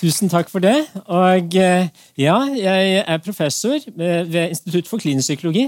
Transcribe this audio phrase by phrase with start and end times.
[0.00, 0.86] Tusen takk for det.
[1.12, 5.66] Og eh, ja, jeg er professor ved Institutt for klinisk psykologi.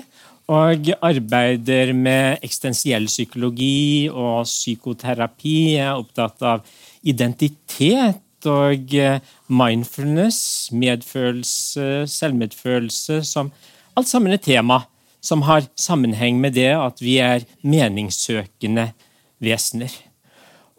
[0.48, 5.57] Og arbeider med eksistensiell psykologi og psykoterapi.
[5.77, 6.64] Jeg er opptatt av
[7.02, 13.52] identitet og eh, mindfulness, medfølelse, selvmedfølelse som
[13.96, 14.80] alt sammen et tema
[15.23, 18.91] som har sammenheng med det at vi er meningssøkende
[19.42, 19.95] vesener.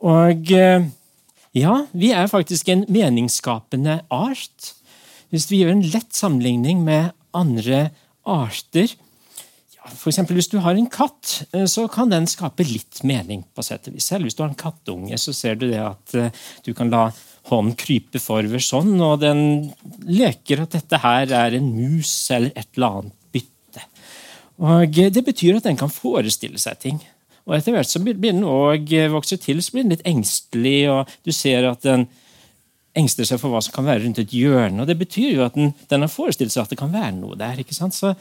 [0.04, 0.84] Og eh,
[1.55, 4.73] ja, vi er faktisk en meningsskapende art.
[5.31, 7.88] Hvis vi gjør en lett sammenligning med andre
[8.23, 8.91] arter
[9.84, 13.44] ja, eksempel, Hvis du har en katt, eh, så kan den skape litt mening.
[13.55, 14.05] på sett og vis.
[14.12, 16.31] Selv hvis du har en kattunge, så ser du det at eh,
[16.66, 17.12] du kan la
[17.50, 19.73] hånden krype forover sånn, og den
[20.08, 23.20] leker at dette her er en mus eller et eller annet.
[24.63, 27.02] Og eh, Det betyr at den kan forestille seg ting.
[27.44, 31.33] Og etter hvert blir den eh, vokser til, så blir den litt engstelig, og du
[31.36, 32.08] ser at den
[32.95, 34.81] engster seg for hva som kan være rundt et hjørne.
[34.81, 37.38] og Det betyr jo at den, den har forestilt seg at det kan være noe
[37.39, 37.59] der.
[37.59, 37.97] ikke sant?
[37.97, 38.14] Så,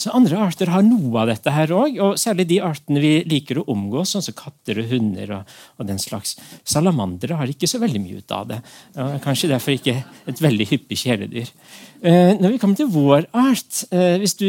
[0.00, 3.60] så andre arter har noe av dette her òg, og særlig de artene vi liker
[3.60, 6.38] å omgås, sånn som katter og hunder og, og den slags.
[6.64, 8.60] Salamandere har ikke så veldig mye ut av det.
[9.24, 9.98] Kanskje derfor ikke
[10.30, 11.52] et veldig hyppig kjæledyr.
[12.00, 14.46] Eh, når vi kommer til vår art eh, Hvis du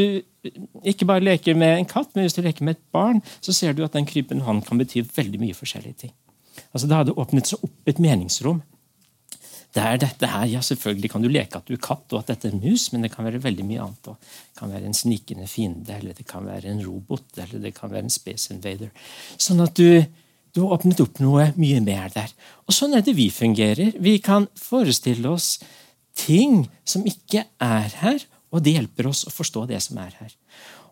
[0.88, 3.76] ikke bare leker med en katt, men hvis du leker med et barn, så ser
[3.76, 6.14] du at den krypende hånden kan bety veldig mye forskjellige ting.
[6.72, 8.64] Altså Det åpnet seg opp et meningsrom.
[9.72, 12.32] Det er dette her, ja Selvfølgelig kan du leke at du er katt og at
[12.34, 14.10] dette er mus, men det kan være veldig mye annet.
[14.12, 17.94] Det kan være en snikende fiende, eller det kan være en robot, eller det kan
[17.94, 18.92] være en space invader.
[19.40, 20.04] Sånn at du,
[20.52, 22.34] du har åpnet opp noe mye mer der.
[22.68, 23.96] Og sånn er det vi fungerer.
[24.04, 25.56] Vi kan forestille oss
[26.20, 30.36] ting som ikke er her, og det hjelper oss å forstå det som er her.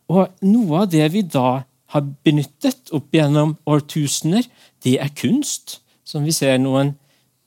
[0.09, 4.45] Og Noe av det vi da har benyttet opp gjennom årtusener,
[4.85, 6.95] det er kunst, som vi ser noen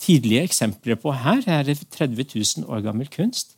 [0.03, 1.43] tidlige eksempler på her.
[1.47, 3.55] Her er 30 000 år gammel kunst.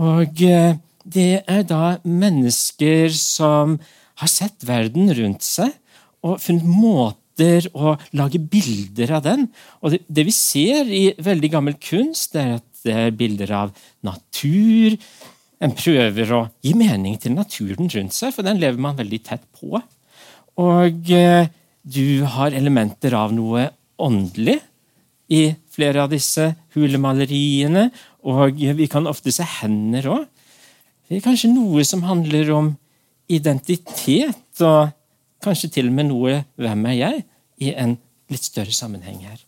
[0.00, 0.76] Og eh,
[1.06, 3.78] det er da mennesker som
[4.20, 5.74] har sett verden rundt seg
[6.26, 9.46] og funnet måter å lage bilder av den.
[9.84, 13.52] Og det, det vi ser i veldig gammel kunst, det er at det er bilder
[13.54, 13.74] av
[14.06, 14.96] natur,
[15.62, 19.44] en prøver å gi mening til naturen rundt seg, for den lever man veldig tett
[19.56, 19.80] på.
[20.60, 21.48] Og eh,
[21.86, 23.68] du har elementer av noe
[24.02, 24.58] åndelig
[25.32, 27.88] i flere av disse hulemaleriene.
[28.26, 30.26] Og vi kan ofte se hender òg.
[31.06, 32.72] Det er kanskje noe som handler om
[33.30, 34.90] identitet, og
[35.42, 37.24] kanskje til og med noe 'Hvem er jeg?'
[37.58, 37.98] i en
[38.28, 39.38] litt større sammenheng her.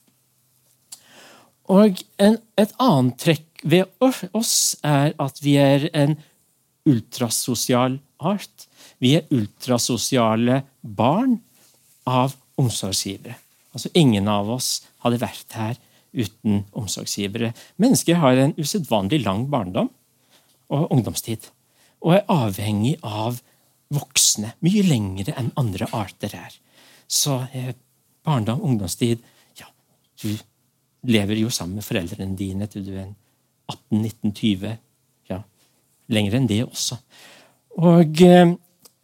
[1.68, 3.84] Og en, Et annet trekk ved
[4.32, 6.16] oss er at vi er en
[6.88, 8.66] ultrasosial art.
[8.98, 11.40] Vi er ultrasosiale barn
[12.06, 13.36] av omsorgsgivere.
[13.78, 15.76] Altså Ingen av oss hadde vært her
[16.10, 17.52] uten omsorgsgivere.
[17.78, 19.92] Mennesker har en usedvanlig lang barndom
[20.74, 21.46] og ungdomstid.
[22.02, 23.38] Og er avhengig av
[23.94, 26.56] voksne mye lengre enn andre arter er.
[27.06, 27.70] Så eh,
[28.26, 29.22] barndom, ungdomstid
[29.60, 29.70] Ja,
[30.20, 30.34] du
[31.08, 33.12] lever jo sammen med foreldrene dine til du er
[33.70, 34.74] 18-19-20.
[35.30, 35.42] Ja,
[36.10, 36.98] lenger enn det også.
[37.78, 38.56] Og eh,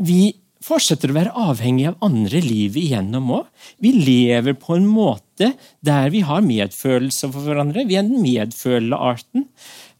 [0.02, 0.22] vi
[0.64, 3.48] fortsetter å være avhengig av andre livet igjennom òg.
[3.82, 5.52] Vi lever på en måte
[5.84, 7.86] der vi har medfølelse for hverandre.
[7.88, 9.48] Vi er den medfølende arten.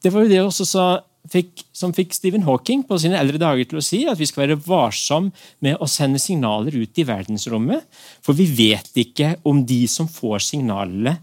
[0.00, 0.86] Det var jo det også sa,
[1.30, 4.46] fikk, som fikk Stephen Hawking på sine eldre dager til å si at vi skal
[4.46, 5.30] være varsom
[5.64, 7.84] med å sende signaler ut i verdensrommet,
[8.24, 11.18] for vi vet ikke om de som får signalene,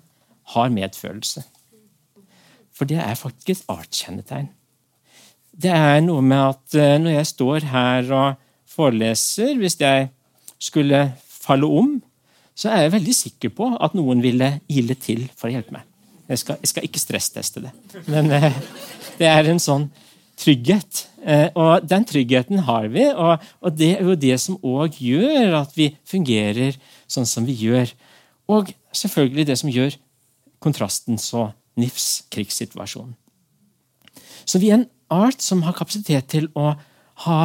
[0.52, 1.46] har medfølelse.
[2.76, 4.50] For det er faktisk et artskjennetegn.
[5.62, 10.10] Det er noe med at eh, når jeg står her og foreleser, hvis jeg
[10.62, 11.04] skulle
[11.42, 11.96] falle om,
[12.56, 15.88] så er jeg veldig sikker på at noen ville ile til for å hjelpe meg.
[16.32, 17.72] Jeg skal, jeg skal ikke stressteste det.
[18.08, 18.54] Men eh,
[19.20, 19.90] det er en sånn
[20.40, 21.06] trygghet.
[21.26, 25.58] Eh, og den tryggheten har vi, og, og det er jo det som òg gjør
[25.64, 26.78] at vi fungerer
[27.12, 27.92] sånn som vi gjør.
[28.52, 29.98] Og selvfølgelig det som gjør
[30.62, 31.50] kontrasten så
[31.80, 33.16] NIFs krigssituasjonen.
[34.46, 36.74] Så vi er en art som har kapasitet til å
[37.26, 37.40] ha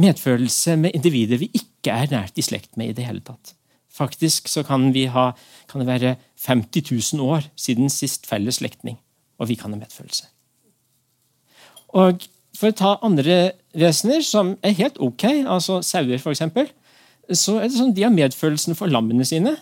[0.00, 3.54] medfølelse med individer vi ikke er nært i slekt med i det hele tatt.
[3.92, 5.24] Faktisk så kan, ha,
[5.68, 6.14] kan det være
[6.46, 8.96] 50 000 år siden sist felles slektning,
[9.38, 10.30] og vi kan ha medfølelse.
[11.92, 16.42] Og For å ta andre vesener som er helt ok, altså sauer f.eks.,
[17.32, 19.54] så er det sånn de har medfølelsen for lammene sine.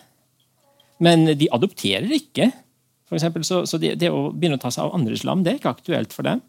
[0.99, 2.49] Men de adopterer ikke.
[3.07, 5.53] For eksempel, så, så det, det, å begynne å ta seg av andres lam det
[5.53, 6.43] er ikke aktuelt for dem.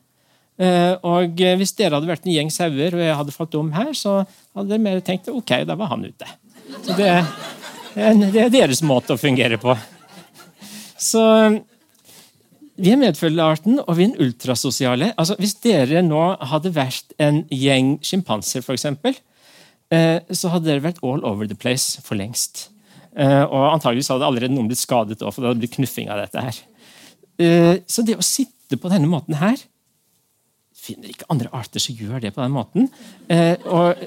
[0.62, 3.90] Eh, og Hvis dere hadde vært en gjeng sauer, og jeg hadde falt om her,
[3.96, 6.28] så hadde dere mer tenkt ok, da var han ute.
[6.84, 7.10] Så det,
[7.94, 9.74] det er deres måte å fungere på.
[11.02, 11.22] Så
[12.82, 15.10] vi er medfølgearten, og vi er en ultrasosiale.
[15.20, 16.22] Altså, hvis dere nå
[16.52, 18.86] hadde vært en gjeng sjimpanser, f.eks.,
[19.92, 22.68] eh, så hadde dere vært all over the place for lengst.
[23.18, 26.22] Eh, og antageligvis hadde allerede noen blitt skadet, også, for det hadde blitt knuffing av
[26.22, 26.62] dette her.
[27.90, 29.56] Så det å sitte på denne måten her
[30.82, 32.88] finner ikke andre arter som gjør det på den måten.
[33.30, 34.02] Eh, og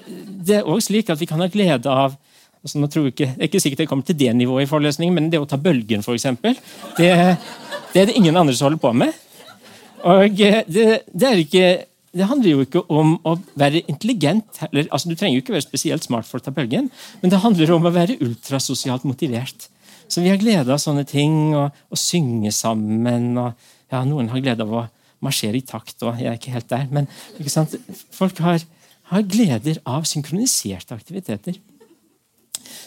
[0.46, 2.18] det er også slik at Vi kan ha glede av
[2.66, 4.70] altså nå tror jeg ikke, Det er ikke sikkert jeg kommer til det nivået i
[4.70, 6.26] forelesningen, men det å ta bølgen, f.eks.,
[6.98, 7.10] det,
[7.94, 9.14] det er det ingen andre som holder på med.
[10.06, 11.68] Og det, det er ikke
[12.16, 14.62] det handler jo ikke om å være intelligent.
[14.70, 16.88] Eller, altså, du trenger jo ikke være spesielt smart for å ta bølgen,
[17.22, 19.68] men det handler om å være ultrasosialt motivert.
[20.08, 23.34] Så vi har glede av sånne ting, og synge sammen.
[23.42, 23.52] og
[23.92, 24.86] ja, Noen har glede av å
[25.24, 26.88] marsjere i takt, og jeg er ikke helt der.
[26.92, 27.08] Men
[28.14, 28.66] folk har,
[29.12, 31.60] har gleder av synkroniserte aktiviteter.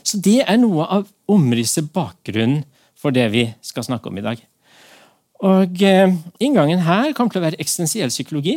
[0.02, 2.64] Så det er noe av omrisset bakgrunnen
[2.98, 4.40] for det vi skal snakke om i dag.
[5.46, 8.56] Og eh, Inngangen her kommer til å være eksistensiell psykologi.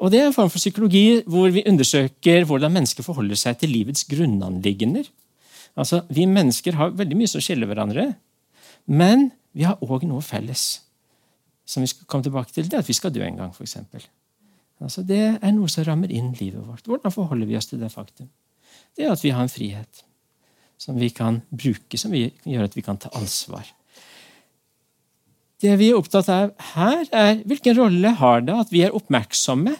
[0.00, 3.74] Og Det er en form for psykologi hvor vi undersøker hvordan mennesker forholder seg til
[3.74, 5.08] livets grunnanliggender.
[5.76, 8.14] Altså, Vi mennesker har veldig mye som skiller hverandre,
[8.86, 10.80] men vi har òg noe felles.
[11.70, 13.76] Som vi skal komme tilbake til, det er at vi skal dø en gang, f.eks.
[14.80, 16.86] Altså, det er noe som rammer inn livet vårt.
[16.88, 18.30] Hvordan forholder vi oss til det faktum?
[18.96, 20.04] Det er at vi har en frihet
[20.80, 23.68] som vi kan bruke, som gjør at vi kan ta ansvar.
[25.60, 29.74] Det vi er opptatt av her, er hvilken rolle har det at vi er oppmerksomme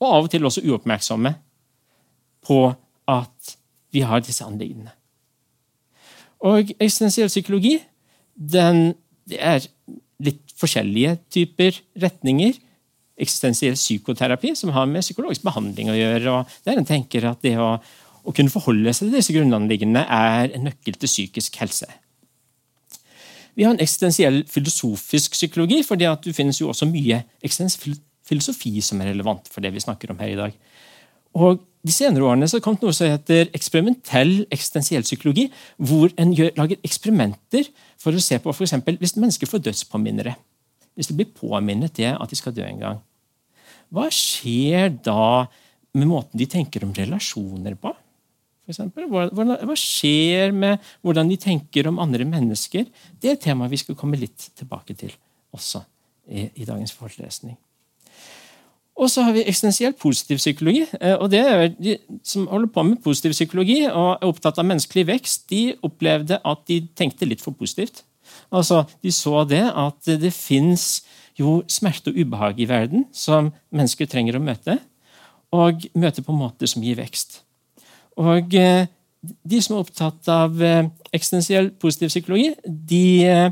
[0.00, 1.34] og av og til også uoppmerksomme
[2.44, 2.60] på
[3.10, 3.56] at
[3.94, 4.94] vi har disse anliggendene.
[6.44, 7.76] Og eksistensiell psykologi
[8.34, 8.94] den,
[9.28, 9.68] det er
[10.24, 12.56] litt forskjellige typer retninger.
[13.20, 16.32] Eksistensiell psykoterapi, som har med psykologisk behandling å gjøre.
[16.32, 17.76] og Der en tenker at det å,
[18.24, 21.90] å kunne forholde seg til disse grunnanliggende er en nøkkel til psykisk helse.
[23.54, 29.02] Vi har en eksistensiell filosofisk psykologi, for det finnes jo også mye eksistensiell filosofi som
[29.02, 30.54] er relevant for det vi snakker om her i dag.
[31.38, 36.12] Og De senere årene så har det kommet noe som heter eksperimentell eksistensiell psykologi, hvor
[36.20, 37.68] en gjør, lager eksperimenter
[38.00, 40.32] for å se på for eksempel, hvis mennesker får dødspåminnere.
[40.96, 43.02] Hvis det blir påminnet det at de skal dø en gang.
[43.92, 45.44] Hva skjer da
[45.94, 47.92] med måten de tenker om relasjoner på?
[48.64, 49.10] For eksempel?
[49.12, 52.88] hva, hva skjer med hvordan de tenker om andre mennesker?
[53.20, 55.12] Det er et tema vi skal komme litt tilbake til
[55.54, 55.84] også
[56.32, 57.58] i, i dagens forelesning.
[58.94, 60.84] Og så har vi eksistensielt positiv psykologi.
[61.00, 64.66] Eh, og det er De som holder på med positiv psykologi og er opptatt av
[64.68, 68.04] menneskelig vekst, de opplevde at de tenkte litt for positivt.
[68.52, 71.04] Altså, De så det at det fins
[71.68, 74.78] smerte og ubehag i verden som mennesker trenger å møte,
[75.52, 77.42] og møte på måter som gir vekst.
[78.16, 78.86] Og eh,
[79.42, 83.50] De som er opptatt av eh, eksistensiell positiv psykologi, de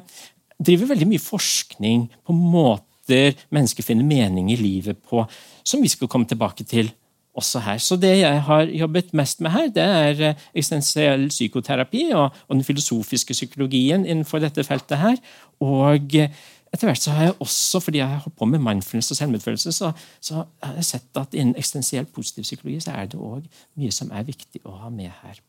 [0.62, 5.26] driver veldig mye forskning på måter måter mennesker finner mening i livet på,
[5.64, 6.92] som vi skal komme tilbake til
[7.34, 7.78] også her.
[7.78, 12.56] Så det jeg har jobbet mest med her, det er eh, eksistensiell psykoterapi og, og,
[12.56, 15.16] den filosofiske psykologien innenfor dette feltet her.
[15.60, 16.28] Og eh,
[16.72, 19.72] etter hvert så har jeg også, fordi jeg har holdt på med mindfulness og selvmedfølelse,
[19.72, 23.92] så, så har jeg sett at innen eksistensiell positiv psykologi så er det òg mye
[23.92, 25.40] som er viktig å ha med her.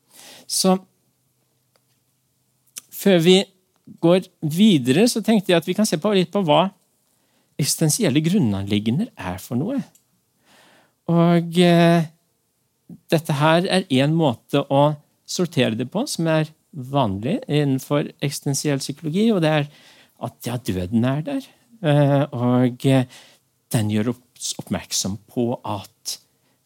[0.47, 0.78] Så
[2.92, 3.44] før vi
[3.99, 6.69] går videre, så tenkte jeg at vi kan se på litt på hva
[7.60, 9.80] eksistensielle grunnanliggender er for noe.
[11.12, 12.10] Og eh,
[13.12, 14.94] dette her er én måte å
[15.26, 19.68] sortere det på, som er vanlig innenfor eksistensiell psykologi, og det er
[20.24, 21.48] at ja, døden er der.
[21.83, 23.07] Eh, og eh,
[23.74, 26.18] den gjør oss oppmerksom på at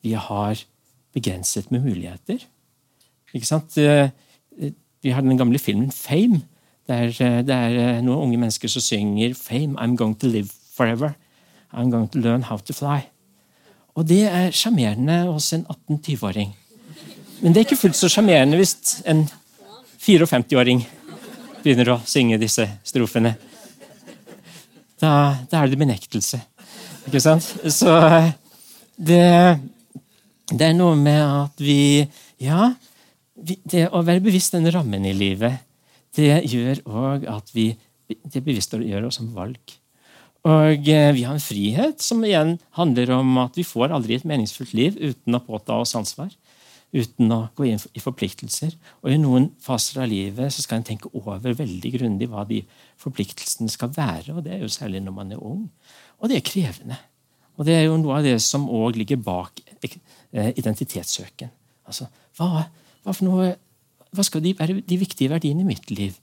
[0.05, 0.61] vi har
[1.15, 2.43] begrenset med muligheter.
[3.33, 3.77] Ikke sant?
[3.77, 4.09] Eh,
[5.03, 6.43] vi har den gamle filmen Fame.
[6.87, 11.15] Der eh, det er noen unge mennesker som synger 'Fame, I'm going to live forever.
[11.73, 13.09] I'm going to learn how to fly.
[13.97, 16.53] Og det er sjarmerende hos en 18-20-åring.
[17.41, 19.25] Men det er ikke fullt så sjarmerende hvis en
[20.01, 20.83] 54-åring
[21.63, 23.33] begynner å synge disse strofene.
[25.01, 25.09] Da,
[25.49, 26.39] da er det benektelse.
[27.09, 27.45] Ikke sant?
[27.73, 27.93] Så
[28.97, 29.23] det,
[30.53, 32.05] det er noe med at vi
[32.37, 32.71] Ja,
[33.37, 35.63] det å være bevisst den rammen i livet,
[36.17, 37.71] det gjør òg at vi
[38.07, 39.73] det bevisstgjør oss om valg.
[40.47, 44.27] Og eh, vi har en frihet som igjen handler om at vi får aldri et
[44.27, 46.31] meningsfullt liv uten å påta oss ansvar.
[46.95, 48.71] Uten å gå inn i forpliktelser.
[49.03, 52.61] Og I noen faser av livet så skal en tenke over veldig grundig hva de
[53.01, 54.37] forpliktelsene skal være.
[54.37, 55.67] og Det er jo særlig når man er ung.
[56.21, 57.01] Og det er krevende.
[57.57, 61.51] Og det er jo noe av det som òg ligger bak eh, identitetssøken.
[61.89, 62.07] Altså,
[62.39, 62.67] hva,
[63.03, 63.51] hva, noe,
[64.15, 66.15] hva skal de de viktige verdiene i mitt liv?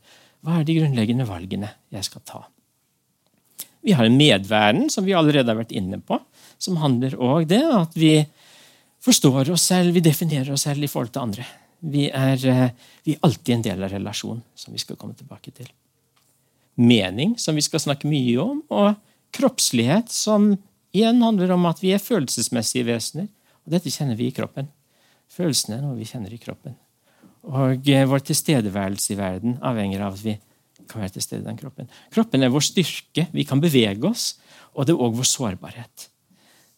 [0.44, 2.44] Hva er de grunnleggende valgene jeg skal ta?
[3.84, 6.18] Vi har en medverden, som vi allerede har vært inne på,
[6.58, 8.16] som handler òg det at vi
[9.04, 11.46] forstår oss selv, vi definerer oss selv i forhold til andre.
[11.84, 12.70] Vi er, eh,
[13.04, 15.68] vi er alltid en del av relasjonen, som vi skal komme tilbake til.
[16.76, 18.96] Mening, som vi skal snakke mye om, og
[19.36, 20.56] kroppslighet, som
[20.94, 23.28] igjen handler om at vi er følelsesmessige vesener.
[23.66, 24.68] Og dette kjenner vi i kroppen.
[25.28, 26.76] Følelsene er noe vi kjenner i kroppen.
[27.44, 30.38] Og eh, vår tilstedeværelse i verden avhenger av at vi
[30.90, 31.88] kan være til stede i den kroppen.
[32.14, 33.28] Kroppen er vår styrke.
[33.32, 34.34] Vi kan bevege oss.
[34.74, 36.08] Og det er òg vår sårbarhet.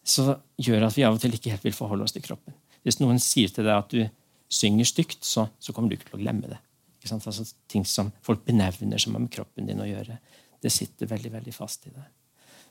[0.07, 2.55] Så gjør at vi av og til ikke helt vil forholde oss til kroppen.
[2.87, 4.05] Hvis noen sier til deg at du
[4.53, 6.61] synger stygt, så, så kommer du ikke til å glemme det.
[7.07, 10.19] Altså, ting som folk benevner som har med kroppen din å gjøre,
[10.63, 12.07] det sitter veldig veldig fast i deg.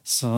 [0.04, 0.32] Så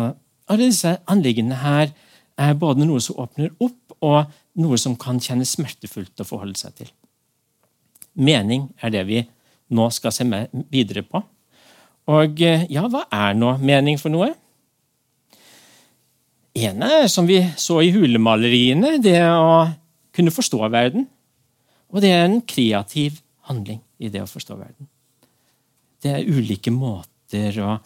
[0.48, 1.92] alle disse anliggendene her
[2.38, 4.30] er både noe som åpner opp, og
[4.62, 6.92] noe som kan kjennes smertefullt å forholde seg til.
[8.18, 9.24] Mening er det vi
[9.74, 10.28] nå skal se
[10.72, 11.22] videre på.
[12.14, 14.34] Og eh, ja, hva er nå mening for noe?
[16.58, 19.68] ene er, som vi så i hulemaleriene, det å
[20.16, 21.06] kunne forstå verden.
[21.94, 24.90] Og det er en kreativ handling i det å forstå verden.
[26.04, 27.78] Det er ulike måter å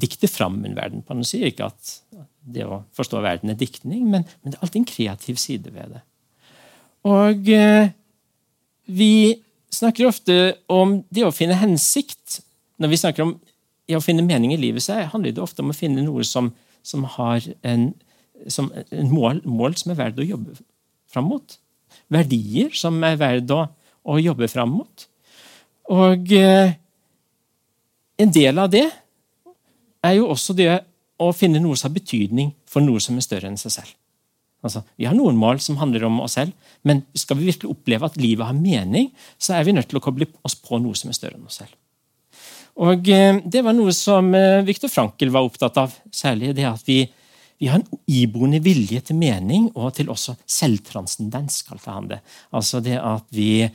[0.00, 1.16] dikte fram en verden på.
[1.16, 1.96] Nå sier ikke at
[2.40, 5.96] det å forstå verden er diktning, men, men det er alltid en kreativ side ved
[5.96, 6.02] det.
[7.10, 7.92] Og eh,
[8.90, 9.12] vi
[9.74, 10.36] snakker ofte
[10.70, 12.40] om det å finne hensikt.
[12.80, 13.34] Når vi snakker om
[13.96, 17.06] å finne mening i livet, så handler det ofte om å finne noe som, som
[17.16, 17.90] har en,
[18.48, 20.56] som en mål, mål, som er verdt å jobbe
[21.10, 21.56] fram mot.
[22.10, 23.64] Verdier som er verdt å,
[24.06, 25.06] å jobbe fram mot.
[25.90, 26.76] Og eh,
[28.20, 28.86] en del av det
[30.06, 30.70] er jo også det
[31.20, 33.96] å finne noe som har betydning for noe som er større enn seg selv.
[34.60, 36.52] Altså, vi har noen mål som handler om oss selv,
[36.84, 39.08] men skal vi virkelig oppleve at livet har mening,
[39.40, 41.62] så er vi nødt til å koble oss på noe som er større enn oss
[41.62, 41.72] selv.
[42.80, 45.94] Og eh, Det var noe som eh, Viktor Frankel var opptatt av.
[46.12, 47.02] Særlig det at vi,
[47.60, 52.20] vi har en iboende vilje til mening og til også selvtranscendens, kalte han det.
[52.56, 53.66] Altså det at vi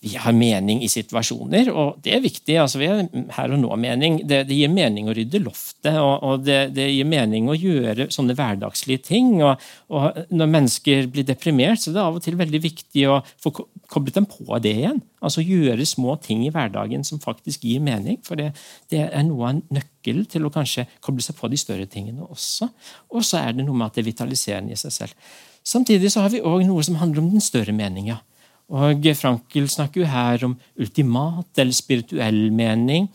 [0.00, 2.54] vi har mening i situasjoner, og det er viktig.
[2.62, 3.00] altså Vi har
[3.34, 4.20] her og nå-mening.
[4.30, 8.06] Det, det, gir mening å rydde loftet, og, og det, det, gir mening å gjøre
[8.14, 9.32] sånne hverdagslige ting.
[9.42, 13.18] Og, og, Når mennesker blir deprimert, så er det av og til veldig viktig å
[13.42, 13.52] få
[13.90, 15.02] koblet dem på det igjen.
[15.18, 18.22] Altså Gjøre små ting i hverdagen som faktisk gir mening.
[18.22, 18.52] For det,
[18.94, 22.22] det er noe av en nøkkel til å kanskje koble seg på de større tingene
[22.22, 22.70] også.
[23.10, 25.28] Og så er det noe med at det er vitaliserende i seg selv.
[25.66, 28.22] Samtidig så har vi òg noe som handler om den større meninga.
[28.68, 33.08] Og Frankel snakker jo her om ultimat eller spirituell mening,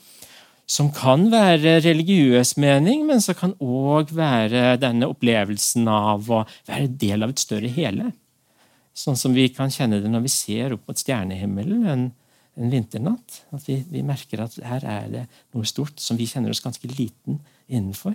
[0.66, 6.88] som kan være religiøs mening, men som kan òg være denne opplevelsen av å være
[6.98, 8.10] del av et større hele.
[8.94, 12.12] Sånn som vi kan kjenne det når vi ser opp mot stjernehimmelen en,
[12.54, 13.40] vinternatt.
[13.54, 15.24] At vi, vi, merker at her er det
[15.56, 18.14] noe stort som vi kjenner oss ganske liten innenfor.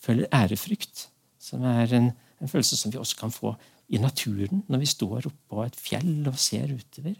[0.00, 1.08] Føler ærefrykt,
[1.40, 2.08] som er en,
[2.40, 3.52] en følelse som vi også kan få
[3.88, 7.16] i naturen når vi står oppå et fjell og ser utover.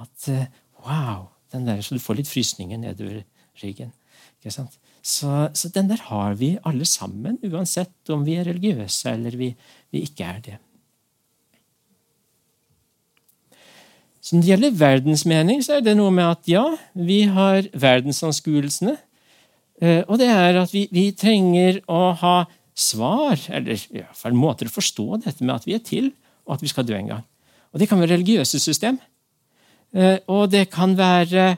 [0.00, 0.46] At eh,
[0.86, 1.28] wow!
[1.52, 3.22] Den der, så du får litt frysninger nedover
[3.62, 3.92] ryggen.
[4.38, 4.74] Ikke sant?
[5.00, 9.54] Så, så, den der har vi alle sammen, uansett om vi er religiøse eller vi,
[9.94, 10.56] vi ikke er det.
[14.20, 18.98] Så når det gjelder verdensmening, så er det noe med at ja, vi har verdensanskuelsene.
[19.80, 22.34] Eh, og det er at vi, vi trenger å ha
[22.78, 26.12] svar, eller i hvert fall måter å forstå dette med at vi er til,
[26.46, 27.24] og at vi skal dø en gang.
[27.72, 28.98] Og Det kan være religiøse system.
[29.94, 31.56] Eh, og det kan være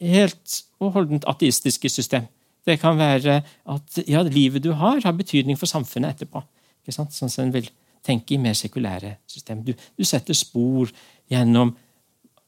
[0.00, 2.26] helt og holdent ateistiske system.
[2.66, 6.42] Det kan være at ja, livet du har, har betydning for samfunnet etterpå.
[6.82, 7.14] Ikke sant?
[7.14, 7.68] Sånn som en vil
[8.06, 9.62] tenke i mer sekulære system.
[9.66, 10.90] Du, du setter spor
[11.30, 11.74] gjennom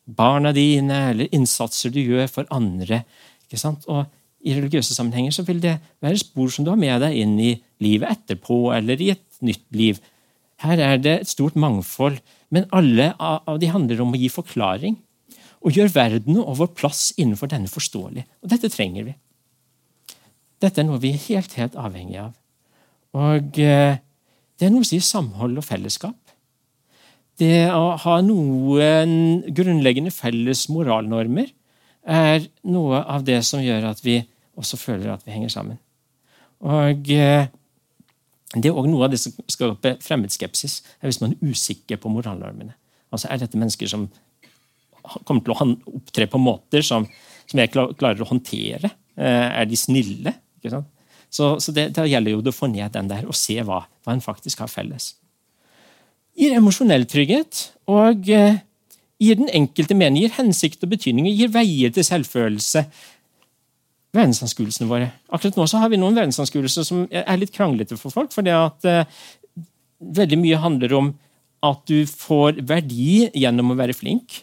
[0.09, 3.03] barna dine eller innsatser du gjør for andre.
[3.89, 4.05] Og
[4.45, 7.55] i religiøse sammenhenger så vil det være spor som du har med deg inn i
[7.85, 10.01] livet etterpå, eller i et nytt liv.
[10.65, 12.19] Her er det et stort mangfold,
[12.51, 14.99] men alle av de handler om å gi forklaring.
[15.59, 18.25] Og gjøre verden og vår plass innenfor denne forståelig.
[18.43, 19.15] Og dette trenger vi.
[20.63, 22.33] Dette er noe vi er helt, helt avhengig av.
[23.19, 23.99] Og eh,
[24.59, 26.17] det er noe som sier samhold og fellesskap.
[27.39, 31.53] Det å ha noen grunnleggende felles moralnormer
[32.09, 34.19] er noe av det som gjør at vi
[34.59, 35.79] også føler at vi henger sammen.
[36.67, 37.47] Og eh,
[38.55, 42.13] Det er òg noe av det som skaper fremmedskepsis, er hvis man er usikker på
[42.13, 42.73] moralnormene.
[43.13, 44.09] Altså, Er dette mennesker som
[45.25, 47.07] kommer til å opptre på måter som,
[47.49, 48.91] som jeg klarer å håndtere?
[49.17, 50.35] Eh, er de snille?
[51.29, 54.15] Så, så det, det, gjelder jo å få ned den der og se hva, hva
[54.15, 55.13] en faktisk har felles.
[56.39, 58.61] Gir emosjonell trygghet og eh,
[59.21, 62.85] gir den enkelte mening, gir hensikt og betydning, gir veier til selvfølelse.
[64.17, 65.11] Verdensanskuelsene våre.
[65.29, 68.33] Akkurat nå så har vi noen verdensanskuelser som er litt kranglete for folk.
[68.33, 69.05] fordi at eh,
[70.01, 71.15] veldig mye handler om
[71.67, 74.43] at du får verdi gjennom å være flink.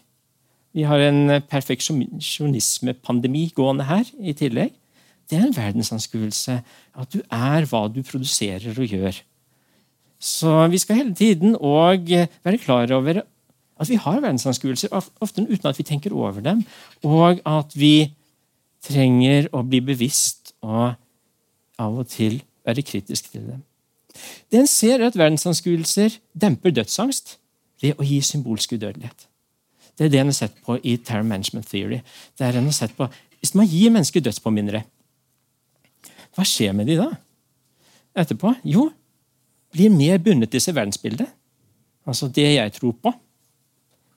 [0.76, 4.74] Vi har en perfeksjonismepandemi gående her i tillegg.
[5.26, 6.60] Det er en verdensanskuelse.
[7.00, 9.22] At du er hva du produserer og gjør.
[10.20, 12.12] Så vi skal hele tiden òg
[12.44, 13.24] være klar over
[13.76, 16.62] at vi har verdensanskuelser, ofte uten at vi tenker over dem,
[17.04, 18.14] og at vi
[18.86, 20.96] trenger å bli bevisst og
[21.82, 23.64] av og til være kritisk til dem.
[24.54, 27.38] Den ser at verdensanskuelser demper dødsangst
[27.84, 29.28] ved å gi symbolsk udødelighet.
[29.96, 32.02] Det er det en har sett på i Terror Management Theory.
[32.38, 33.08] Det er en har sett på,
[33.40, 34.82] Hvis man gir mennesker dødspåminnere,
[36.34, 37.12] hva skjer med de da?
[38.18, 38.56] Etterpå?
[38.64, 38.88] Jo,
[39.72, 41.28] blir mer bundet til seg verdensbildet.
[42.08, 43.14] Altså det jeg tror på.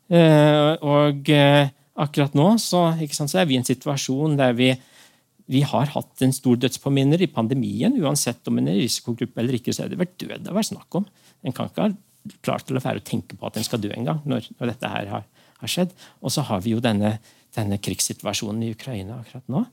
[0.08, 4.72] Eh, og eh, akkurat nå så, sant, så, er vi i en situasjon der vi,
[5.50, 7.96] vi har hatt en stor dødspåminner i pandemien.
[8.02, 10.70] Uansett om en er i risikogruppe eller ikke, så er det vært død det vært
[10.70, 11.08] snakk om.
[11.46, 13.90] En kan ikke ha klart til å være å tenke på at en skal dø
[13.94, 15.26] en gang når, når dette her har,
[15.62, 15.94] har skjedd.
[16.22, 17.16] Og så har vi jo denne,
[17.56, 19.64] denne krigssituasjonen i Ukraina akkurat nå,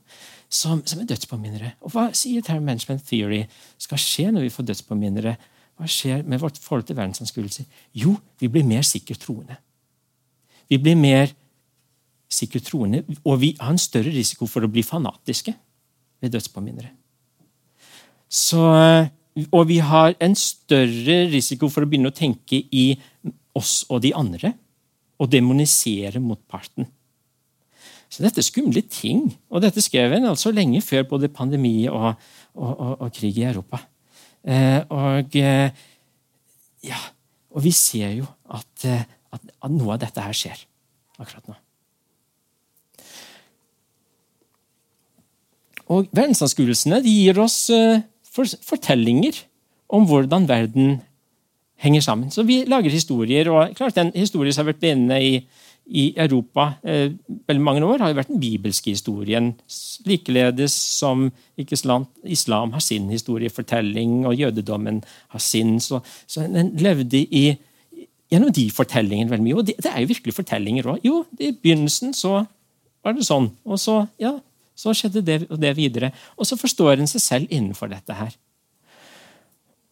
[0.48, 1.74] som, som er dødspåminnere.
[1.84, 3.44] Og hva sier Terror Management Theory
[3.82, 5.36] skal skje når vi får dødspåminnere?
[5.76, 7.66] Hva skjer med vårt forhold til verdensanskuelser?
[8.00, 9.58] Jo, vi blir mer sikkert troende.
[10.70, 11.34] Vi blir mer
[12.32, 15.54] sikkert troende, og vi har en større risiko for å bli fanatiske
[16.22, 16.90] ved dødspåminnere.
[18.26, 18.60] Så,
[19.52, 22.88] og vi har en større risiko for å begynne å tenke i
[23.56, 24.52] oss og de andre
[25.22, 26.88] og demonisere motparten.
[28.12, 29.26] Så dette er skumle ting.
[29.50, 32.14] Og dette skrev en altså lenge før både pandemi og,
[32.54, 33.80] og, og, og krig i Europa.
[34.46, 35.86] Eh, og, eh,
[36.86, 37.00] ja,
[37.50, 39.02] og vi ser jo at, eh,
[39.34, 40.60] at, at, noe av dette her skjer
[41.18, 41.56] akkurat nå.
[45.92, 48.02] Og Verdensanskuelsene gir oss eh,
[48.66, 49.38] fortellinger
[49.94, 50.96] om hvordan verden
[51.82, 52.30] henger sammen.
[52.30, 53.48] Så vi lager historier.
[53.50, 55.46] og klart En historie som har vært bindende i,
[55.86, 57.12] i Europa eh,
[57.48, 59.52] veldig mange år, har jo vært den bibelske historien.
[60.06, 65.78] Likeledes som islam, islam har sin historiefortelling, og jødedommen har sin.
[65.80, 67.56] Så, så den levde i,
[68.32, 69.60] gjennom de fortellingene veldig mye.
[69.60, 71.06] Og det, det er jo virkelig fortellinger òg.
[71.06, 72.42] Jo, i begynnelsen så
[73.04, 73.52] var det sånn.
[73.68, 74.34] Og så, ja,
[74.76, 76.12] så skjedde det og det videre.
[76.36, 78.36] Og så forstår en seg selv innenfor dette her.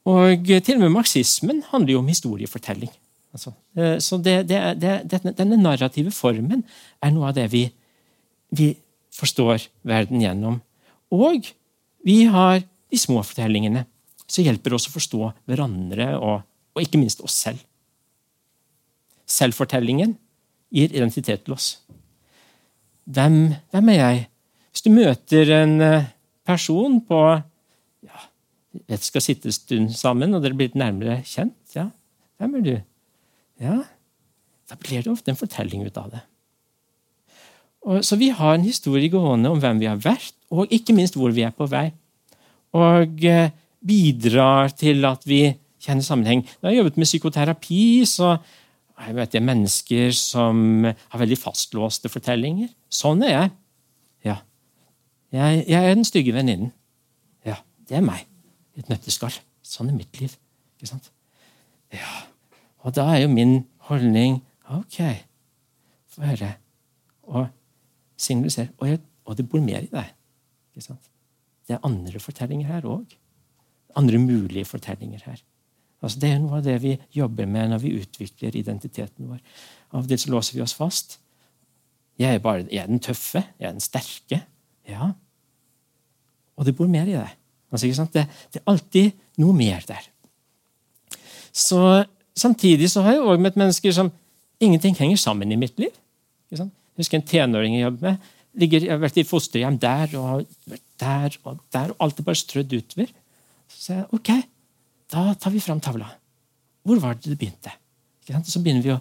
[0.05, 2.93] Og til og med marxismen handler jo om historiefortelling.
[3.35, 6.63] Altså, eh, så det, det, det, denne narrative formen
[7.03, 7.65] er noe av det vi,
[8.55, 8.75] vi,
[9.15, 10.59] forstår verden gjennom.
[11.15, 11.47] Og
[12.03, 13.85] vi har de små fortellingene
[14.27, 16.43] som hjelper oss å forstå hverandre og,
[16.75, 17.61] og ikke minst oss selv.
[19.31, 20.17] Selvfortellingen
[20.75, 21.69] gir identitet til oss.
[23.07, 24.25] Hvem, hvem er jeg?
[24.75, 26.09] Hvis du møter en eh,
[26.47, 27.21] person på
[28.91, 31.77] jeg skal sitte en stund sammen, og dere blir litt nærmere kjent.
[31.77, 31.89] Ja,
[32.43, 32.75] hvem er du?
[33.63, 33.83] Ja,
[34.65, 36.23] Da blir det ofte en fortelling ut av det.
[37.85, 41.19] Og, så vi har en historie gående om hvem vi har vært, og ikke minst
[41.21, 41.91] hvor vi er på vei.
[42.75, 43.53] Og eh,
[43.85, 45.43] bidrar til at vi
[45.85, 46.47] kjenner sammenheng.
[46.59, 48.39] Når jeg har jobbet med psykoterapi, så
[49.05, 52.73] jeg vet jeg mennesker som har veldig fastlåste fortellinger.
[52.89, 53.53] Sånn er jeg.
[55.35, 56.71] Jeg, jeg er den stygge venninnen.
[57.47, 58.23] Ja, det er meg
[58.79, 59.35] et nøtteskall.
[59.65, 60.35] Sånn er mitt liv.
[60.77, 61.11] Ikke sant?
[61.95, 62.11] Ja.
[62.85, 64.43] Og da er jo min holdning
[64.75, 65.01] OK,
[66.15, 66.53] få høre.
[67.29, 67.49] Og
[68.21, 68.71] signalisere.
[68.79, 70.13] Og, og, det bor mer i deg.
[70.73, 71.11] Ikke sant?
[71.65, 73.17] Det er andre fortellinger her òg.
[73.99, 75.43] Andre mulige fortellinger her.
[76.05, 79.43] Altså, det er noe av det vi jobber med når vi utvikler identiteten vår.
[79.97, 81.19] Av det så låser vi oss fast.
[82.21, 83.43] Jeg er, bare, jeg er den tøffe.
[83.59, 84.43] Jeg er den sterke.
[84.89, 85.15] Ja.
[86.57, 87.31] Og det bor mer i det.
[87.73, 89.13] Altså, det, det, er alltid
[89.43, 90.05] noe mer der.
[91.55, 94.11] Så Samtidig så har jeg også møtt mennesker som
[94.63, 95.93] ingenting henger sammen i mitt liv.
[96.51, 96.67] Jeg
[96.99, 98.33] husker en tenåring jeg jobber med.
[98.59, 100.45] Ligger, jeg har vært i fosterhjem der og
[101.01, 103.11] der og der, og alt er bare strødd utover.
[103.71, 104.31] Så sier jeg ok,
[105.15, 106.11] da tar vi fram tavla.
[106.85, 107.73] Hvor var det det begynte?
[108.47, 108.99] Så begynner vi å,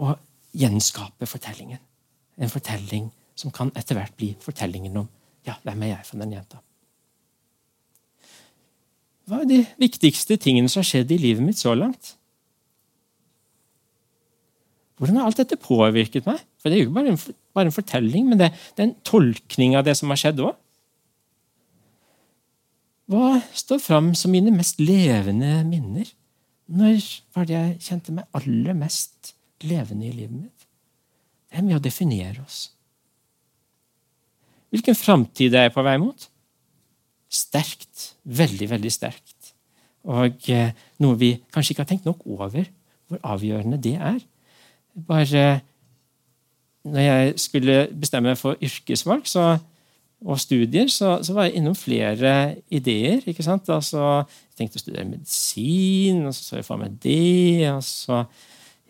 [0.00, 0.16] å
[0.56, 1.80] gjenskape fortellingen.
[2.40, 5.08] En fortelling som kan etter hvert bli fortellingen om
[5.48, 6.60] ja, hvem er jeg for den jenta.
[9.30, 12.16] Hva er de viktigste tingene som har skjedd i livet mitt så langt?
[14.98, 16.42] Hvordan har alt dette påvirket meg?
[16.60, 18.98] For Det er jo ikke bare en, bare en fortelling, men det, det, er en
[19.06, 20.58] tolkning av det som har skjedd òg.
[23.10, 26.10] Hva står fram som mine mest levende minner?
[26.70, 26.98] Når
[27.34, 29.32] var det jeg kjente meg aller mest
[29.66, 30.66] levende i livet mitt?
[31.50, 32.60] Det er med å definere oss.
[34.70, 36.28] Hvilken framtid er jeg på vei mot?
[37.30, 38.10] Sterkt.
[38.24, 39.54] Veldig, veldig sterkt.
[40.10, 42.64] Og eh, noe vi kanskje ikke har tenkt nok over,
[43.10, 44.20] hvor avgjørende det er.
[45.06, 45.60] Bare
[46.84, 49.58] når jeg skulle bestemme meg for yrkesvalg så,
[50.24, 53.20] og studier, så, så, var jeg innom flere ideer.
[53.26, 53.68] ikke sant?
[53.72, 57.68] Altså, jeg tenkte å studere medisin, og så så jeg for meg det.
[57.72, 58.24] og så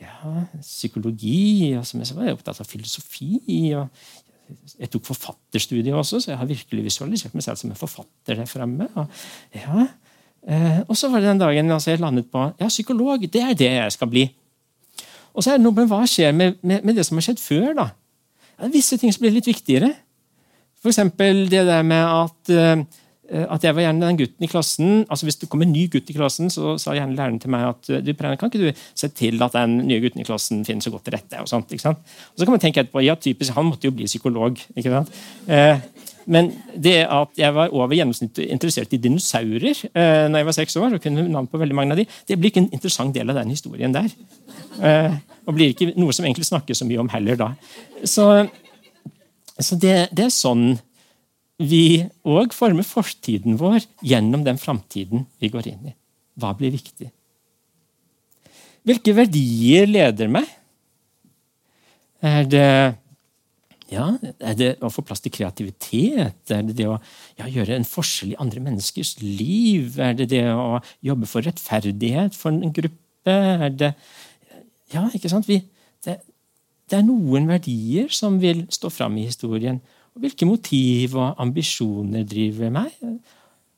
[0.00, 1.74] ja, psykologi.
[1.76, 3.74] og så var jeg opptatt av filosofi.
[3.78, 3.88] og
[4.78, 8.48] jeg tok forfatterstudiet også, så jeg har virkelig visualisert meg selv som en forfatter der
[8.50, 8.88] fremme.
[8.94, 9.22] Og,
[9.56, 9.86] ja.
[10.46, 13.26] Eh, og så var det den dagen altså jeg landet på ja, psykolog.
[13.26, 14.26] Det er det jeg skal bli.
[15.34, 17.42] Og så er det noe med hva skjer med, med, med det som har skjedd
[17.42, 17.68] før.
[17.78, 17.90] da.
[18.58, 19.92] Ja, visse ting som blir litt viktigere.
[20.80, 21.02] F.eks.
[21.52, 22.84] det der med at Eh,
[23.30, 26.08] at jeg var gjerne den gutten i klassen, altså Hvis det kom en ny gutt
[26.10, 29.42] i klassen, så sa gjerne læreren til meg at du, kan ikke du se til
[29.42, 31.38] at den nye gutten i klassen finner så godt til rette.
[31.38, 32.02] Og sånt, ikke sant?
[32.32, 34.58] Og så kan man tenke etterpå, ja typisk, Han måtte jo bli psykolog.
[34.74, 35.14] ikke sant?
[35.46, 35.78] Eh,
[36.30, 40.76] men det at jeg var over gjennomsnittet interessert i dinosaurer eh, når jeg var seks
[40.76, 43.32] år, og kunne navn på veldig mange av de, det blir ikke en interessant del
[43.32, 44.10] av den historien der.
[44.78, 45.16] Eh,
[45.46, 47.50] og blir ikke noe som egentlig snakkes så mye om heller da.
[48.04, 48.28] Så,
[49.58, 50.76] så det, det er sånn
[51.60, 55.96] vi òg former fortiden vår gjennom den framtiden vi går inn i.
[56.40, 57.10] Hva blir viktig?
[58.88, 60.48] Hvilke verdier leder meg?
[62.24, 62.70] Er det,
[63.92, 64.06] ja,
[64.40, 66.40] er det å få plass til kreativitet?
[66.48, 66.96] Er det det å
[67.40, 70.00] ja, gjøre en forskjell i andre menneskers liv?
[70.00, 73.36] Er det det å jobbe for rettferdighet for en gruppe?
[73.36, 73.94] Er det
[74.90, 75.46] Ja, ikke sant?
[75.46, 75.60] Vi,
[76.02, 76.16] det,
[76.90, 79.78] det er noen verdier som vil stå fram i historien.
[80.20, 82.94] Hvilke motiv og ambisjoner driver meg,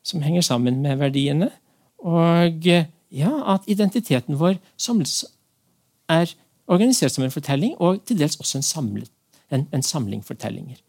[0.03, 1.51] som henger sammen med verdiene.
[2.03, 4.59] Og ja, at identiteten vår
[6.11, 6.33] er
[6.67, 9.11] organisert som en fortelling, og til dels også en, samlet,
[9.53, 10.81] en, en samling fortellinger.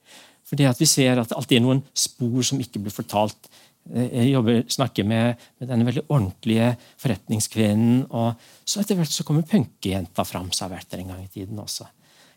[0.48, 3.50] For det at vi ser at det alltid er noen spor som ikke blir fortalt.
[3.94, 6.70] Jeg jobber, snakker med, med denne veldig ordentlige
[7.02, 8.06] forretningskvinnen.
[8.10, 11.90] og Så etter hvert så kommer punkejenta fram, sa Werther en gang i tiden også.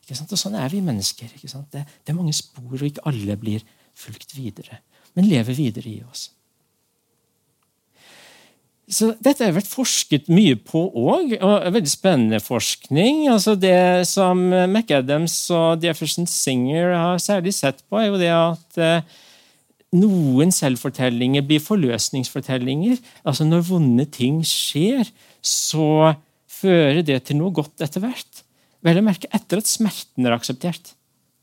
[0.06, 1.32] Og Sånn er vi mennesker.
[1.34, 3.64] Det, det, er mange spor, og ikke alle blir
[3.96, 4.80] fulgt videre.
[5.16, 6.28] Men lever videre i oss.
[8.86, 13.24] Så Dette har vært forsket mye på òg, og veldig spennende forskning.
[13.32, 18.78] Altså Det som McAdams og Jefferson Singer har særlig sett på, er jo det at
[18.78, 19.16] eh,
[19.96, 23.02] noen selvfortellinger blir forløsningsfortellinger.
[23.26, 25.02] Altså Når vonde ting skjer,
[25.42, 26.14] så
[26.46, 28.45] fører det til noe godt etter hvert.
[28.86, 30.92] Vel å merke etter at smerten er akseptert.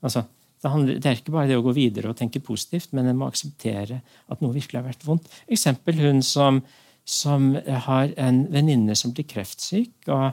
[0.04, 0.24] Altså,
[0.64, 3.20] det, handler, det, er ikke bare det å gå videre og tenke positivt, men en
[3.20, 4.00] må akseptere
[4.32, 5.28] at noe virkelig har vært vondt.
[5.52, 6.62] Eksempel hun som,
[7.04, 7.52] som
[7.88, 9.92] har en venninne som blir kreftsyk.
[10.08, 10.30] Og,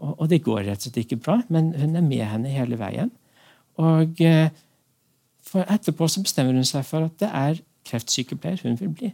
[0.00, 2.80] og, og, det går rett og slett ikke bra, men hun er med henne hele
[2.80, 3.12] veien.
[3.82, 4.48] Og eh,
[5.52, 9.12] etterpå så bestemmer hun seg for at det er kreftsykepleier hun vil bli.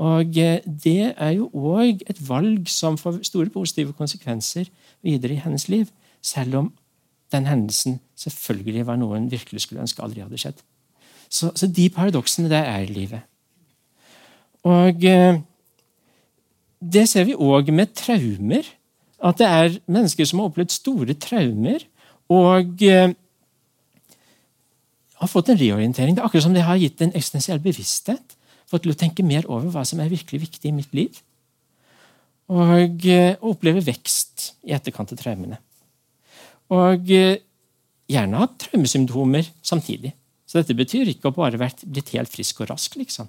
[0.00, 4.70] Og eh, det er jo òg et valg som får store positive konsekvenser
[5.04, 5.90] videre i hennes liv.
[6.22, 6.72] Selv om
[7.32, 10.58] den hendelsen selvfølgelig var noe en virkelig skulle ønske aldri hadde skjedd.
[11.30, 13.22] Så, så de paradoksene der er i livet.
[14.66, 15.38] Og eh,
[16.80, 18.66] det ser vi òg med traumer.
[19.20, 21.84] At det er mennesker som har opplevd store traumer
[22.32, 23.12] og eh,
[25.20, 26.16] har fått en reorientering.
[26.16, 28.36] Det er akkurat som det har gitt en eksistensiell bevissthet.
[28.70, 31.18] Fått til å tenke mer over hva som er virkelig viktig i mitt liv.
[32.50, 35.60] Og eh, oppleve vekst i etterkant av traumene.
[36.70, 37.40] Og eh,
[38.10, 40.14] gjerne hatt traumesymptomer samtidig.
[40.46, 43.28] Så dette betyr ikke å bare vært blitt helt frisk og rask, liksom.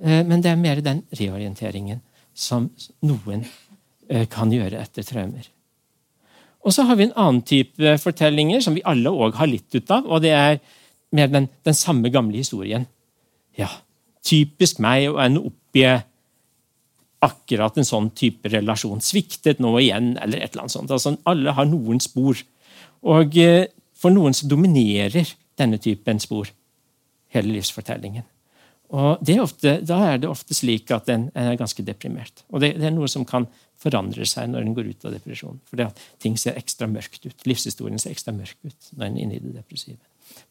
[0.00, 2.00] Eh, men det er mer den reorienteringen
[2.34, 2.70] som
[3.06, 3.44] noen
[4.08, 5.50] eh, kan gjøre etter traumer.
[6.64, 9.90] Og så har vi en annen type fortellinger som vi alle òg har litt ut
[9.92, 10.08] av.
[10.08, 10.58] og det er
[11.14, 12.88] mer den, den samme gamle historien.
[13.58, 13.68] Ja,
[14.24, 15.84] typisk meg å ende opp i
[17.24, 19.02] akkurat en sånn type relasjon.
[19.04, 20.92] Sviktet nå igjen, eller et eller annet sånt.
[20.92, 22.40] Altså, alle har noen spor
[23.04, 23.66] og eh,
[23.98, 26.50] for noen så dominerer denne typen spor
[27.34, 28.24] hele livsfortellingen.
[28.94, 32.44] Og er ofte, Da er det ofte slik at en er ganske deprimert.
[32.50, 33.46] Og det, det, er noe som kan
[33.80, 35.60] forandre seg når en går ut av depresjon.
[35.70, 37.46] Fordi at ting ser ekstra mørkt ut.
[37.48, 39.98] Livshistorien ser ekstra mørk ut når en er inne i det depressive.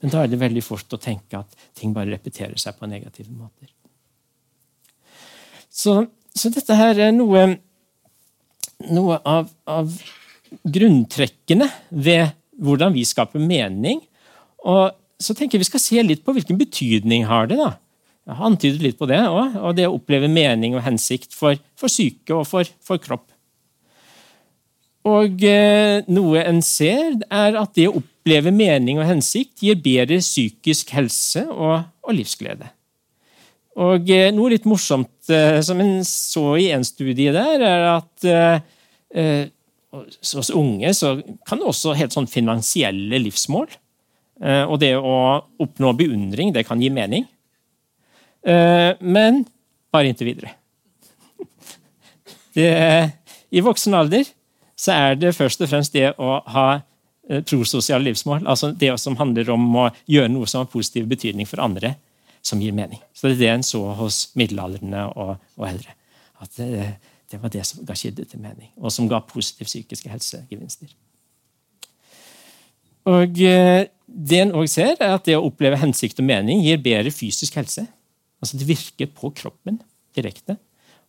[0.02, 3.32] Men da er det veldig fort å tenke at ting bare repeterer seg på negative
[3.32, 3.72] måter.
[5.74, 5.96] Så,
[6.36, 7.48] så dette her er noe,
[8.92, 9.96] noe av, av
[10.62, 14.02] grunntrekkene ved hvordan vi skaper mening.
[14.64, 17.74] Og så tenker jeg Vi skal se litt på hvilken betydning har det da.
[18.24, 19.58] Jeg har antydet litt på det òg.
[19.60, 23.28] Og det å oppleve mening og hensikt for, for syke og for, for kropp.
[25.04, 30.22] Og eh, noe en ser, er at det å oppleve mening og hensikt gir bedre
[30.24, 32.70] psykisk helse og, og livsglede.
[33.84, 38.30] Og eh, noe litt morsomt eh, som en så i en studie der, er at
[38.30, 38.56] eh,
[39.14, 39.44] eh
[39.94, 41.16] hos unge så
[41.48, 43.70] kan det også helt sånn finansielle livsmål.
[44.42, 45.16] Eh, og det å
[45.62, 47.30] oppnå beundring, det kan gi mening.
[48.44, 49.46] men
[49.94, 50.50] bare inntil videre.
[52.54, 52.70] Det,
[53.50, 54.28] I voksen alder
[54.76, 58.44] så er det først og fremst det å ha eh, prososiale livsmål.
[58.48, 61.96] altså Det som handler om å gjøre noe som har positiv betydning for andre,
[62.44, 63.00] som gir mening.
[63.14, 65.96] Så Det er det en så hos middelaldrende og, og eldre.
[66.44, 66.90] At det,
[67.34, 70.94] det, var det som ga kilde til mening, og som ga positive psykiske helsegevinster.
[73.10, 76.78] Og eh, Det en også ser, er at det å oppleve hensikt og mening gir
[76.84, 77.88] bedre fysisk helse.
[78.44, 79.82] Altså Det virker på kroppen
[80.14, 80.60] direkte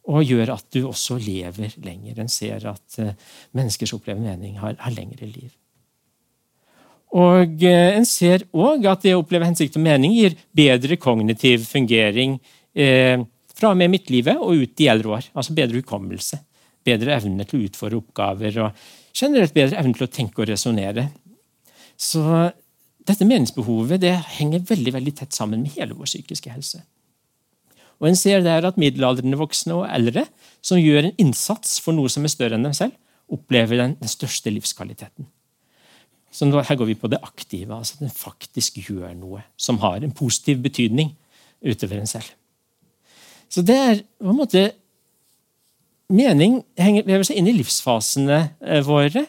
[0.04, 2.18] og gjør at du også lever lenger.
[2.20, 3.14] En ser at uh,
[3.56, 5.48] mennesker som opplever mening, har, har lengre liv.
[7.14, 11.64] Og uh, En ser òg at det å oppleve hensikt og mening gir bedre kognitiv
[11.70, 13.24] fungering uh,
[13.64, 15.30] fra og med midtlivet og ut i eldre år.
[15.32, 16.38] Altså bedre hukommelse,
[16.84, 18.82] bedre evne til å utføre oppgaver og
[19.16, 21.06] generelt bedre evne til å tenke og resonnere.
[21.96, 22.20] Så
[23.08, 26.82] dette meningsbehovet det henger veldig, veldig tett sammen med hele vår psykiske helse.
[28.02, 30.26] Og En ser der at middelaldrende voksne og eldre
[30.60, 32.92] som gjør en innsats for noe som er større enn dem selv,
[33.32, 35.30] opplever den, den største livskvaliteten.
[36.34, 39.78] Så nå, Her går vi på det aktive, altså at en faktisk gjør noe som
[39.80, 41.14] har en positiv betydning
[41.64, 42.34] utover en selv.
[43.52, 44.70] Så det er på en måte
[46.14, 49.24] Mening henger, vever seg inn i livsfasene eh, våre.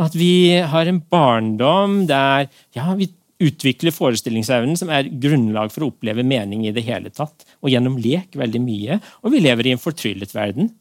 [0.00, 3.10] At vi har en barndom der ja, vi
[3.44, 7.44] utvikler forestillingsevnen, som er grunnlag for å oppleve mening i det hele tatt.
[7.60, 8.98] Og gjennom lek veldig mye.
[9.22, 10.72] Og vi lever i en fortryllet verden.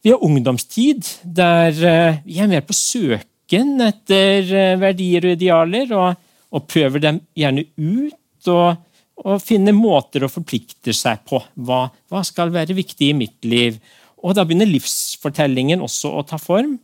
[0.00, 5.90] Vi har ungdomstid, der eh, vi er mer på søken etter eh, verdier og idealer,
[5.96, 8.48] og, og prøver dem gjerne ut.
[8.48, 8.78] og,
[9.24, 11.40] og finne måter å forplikte seg på.
[11.60, 13.80] Hva, hva skal være viktig i mitt liv?
[14.20, 16.78] Og da begynner livsfortellingen også å ta form.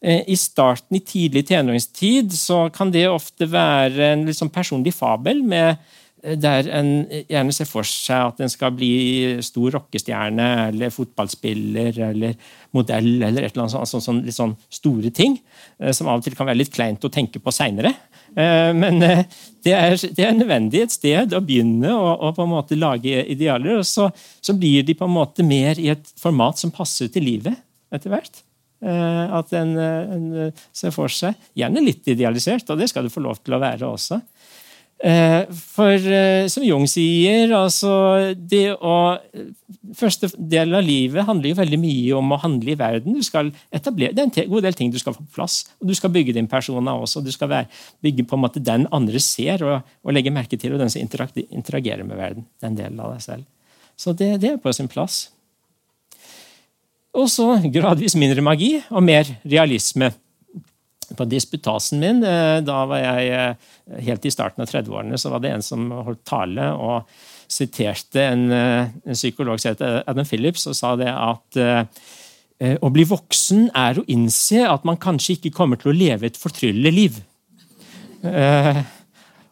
[0.00, 5.42] Eh, I starten, i tidlig tenåringstid, så kan det ofte være en liksom personlig fabel
[5.44, 5.76] med,
[6.22, 12.00] eh, der en gjerne ser for seg at en skal bli stor rockestjerne eller fotballspiller
[12.08, 12.34] eller
[12.72, 15.36] modell eller et eller annet sånt, sånn, litt sånn store ting,
[15.80, 17.92] eh, som av og til kan være litt kleint å tenke på seinere.
[18.34, 19.00] Men
[19.64, 23.24] det er, det er, nødvendig et sted å begynne å, å på en måte lage
[23.32, 23.80] idealer.
[23.80, 24.06] og så,
[24.40, 27.58] så blir de på en måte mer i et format som passer til livet
[27.90, 28.42] etter hvert.
[28.80, 31.36] Eh, at en, eh, en, eh, ser for seg.
[31.56, 34.22] Gjerne litt idealisert, og det skal du få lov til å være også.
[35.00, 36.10] For
[36.52, 38.96] som Jung sier, altså det å
[39.96, 43.16] Første del av livet handler jo veldig mye om å handle i verden.
[43.16, 45.64] Du skal etablere, Det er en god del ting du skal få på plass.
[45.80, 47.24] og Du skal bygge din persona også.
[47.24, 47.66] Du skal være,
[48.02, 51.00] bygge på en måte den andre ser og, og legger merke til, og den som
[51.02, 52.46] interagerer med verden.
[52.60, 53.44] Den delen av deg selv.
[53.96, 55.30] Så det, det er på sin plass.
[57.16, 60.12] Og så gradvis mindre magi og mer realisme.
[61.16, 63.68] På disputasen min, eh, da var jeg eh,
[64.06, 67.10] helt i starten av 30-årene, så var det en som holdt tale og
[67.50, 71.62] siterte en, eh, en psykolog som het Adam Phillips, og sa det at
[72.60, 76.36] å bli voksen er å innse at man kanskje ikke kommer til å leve et
[76.36, 77.16] fortryllende liv.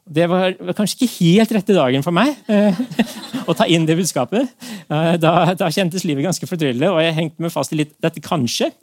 [0.09, 2.77] Det var, kanskje ikke helt rette dagen for meg eh,
[3.49, 4.49] å ta inn det budskapet.
[4.89, 8.23] Eh, da, da, kjentes livet ganske fortryllende, og jeg hengte meg fast i litt dette
[8.25, 8.71] kanskje.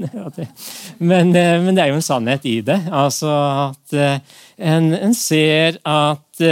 [1.09, 2.77] Men, eh, men, det er jo en sannhet i det.
[2.93, 3.31] Altså
[3.69, 6.43] at en, en, ser at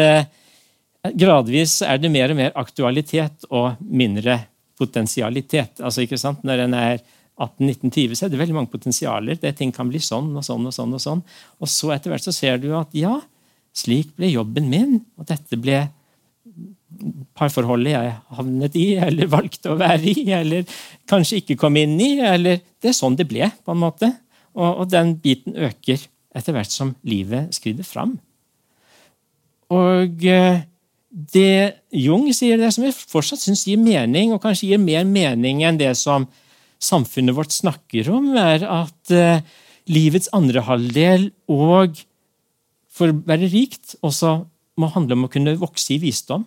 [1.20, 4.40] gradvis er det mer og mer aktualitet og mindre
[4.80, 5.82] potensialitet.
[5.82, 6.44] Altså, ikke sant?
[6.48, 7.04] Når en er
[7.42, 9.38] 18-19-20, så er det veldig mange potensialer.
[9.42, 10.94] Det Ting kan bli sånn og sånn og sånn.
[10.94, 11.24] Og sånn.
[11.60, 13.16] Og så etter hvert så ser du at ja,
[13.74, 15.88] slik ble jobben min, og dette ble
[17.38, 20.68] parforholdet jeg havnet i, eller valgte å være i, eller
[21.10, 22.12] kanskje ikke kom inn i.
[22.22, 24.12] eller Det er sånn det ble, på en måte.
[24.54, 28.16] Og, og den biten øker etter hvert som livet skrider fram.
[29.74, 30.62] Og eh,
[31.10, 35.62] det Jung sier, det som jeg fortsatt syns gir mening, og kanskje gir mer mening
[35.66, 36.28] enn det som
[36.84, 39.44] samfunnet vårt snakker om, er at uh,
[39.88, 42.02] livets andre halvdel og
[42.94, 44.36] for å være rikt også
[44.80, 46.46] må handle om å kunne vokse i visdom.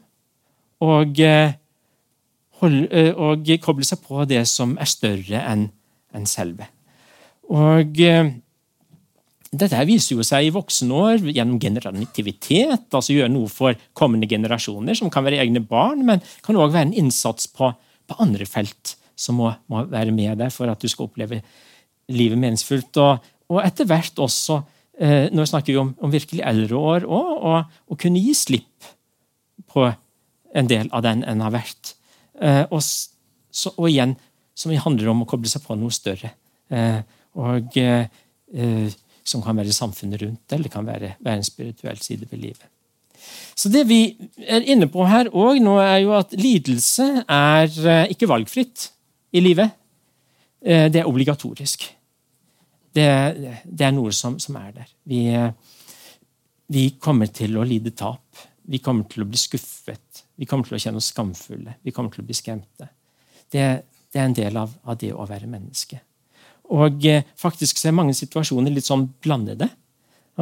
[0.85, 1.55] Og, eh,
[2.61, 5.71] holde, eh, og koble seg på det som er større enn
[6.15, 6.69] en selve.
[7.51, 8.33] Og eh,
[9.57, 14.97] dette viser jo seg i voksne år gjennom generativitet, altså gjøre noe for kommende generasjoner,
[14.99, 17.71] som kan være egne barn, men kan òg være en innsats på,
[18.07, 21.41] på andre felt som må, må, være med deg for at du skal oppleve
[22.13, 22.99] livet meningsfullt.
[23.01, 24.61] Og, og etter hvert også,
[25.01, 28.93] eh, nå snakker vi om, om virkelig eldre år, å kunne gi slipp
[29.73, 29.89] på
[30.57, 31.95] en del av den en har vært.
[32.41, 34.17] Eh, og, så, og, igjen,
[34.57, 36.33] som handler om å koble seg på noe større.
[36.73, 37.01] Eh,
[37.37, 37.77] og
[39.27, 42.69] som kan være samfunnet rundt, eller kan være, være en spirituell side ved livet.
[43.59, 44.15] Så Det vi
[44.47, 48.87] er inne på her òg nå, er jo at lidelse er ikke valgfritt
[49.37, 49.75] i livet.
[50.63, 51.89] Det er obligatorisk.
[52.97, 53.07] Det,
[53.65, 54.93] det er noe som, som, er der.
[55.05, 55.21] Vi,
[56.73, 58.47] vi kommer til å lide tap.
[58.67, 60.25] Vi kommer til å bli skuffet.
[60.37, 61.77] Vi kommer til å kjenne oss skamfulle.
[61.85, 62.89] Vi kommer til å bli skremte.
[63.53, 63.67] Det,
[64.13, 66.01] det er en del av, av det å være menneske.
[66.75, 69.69] Og eh, faktisk så er mange situasjoner litt sånn blandede.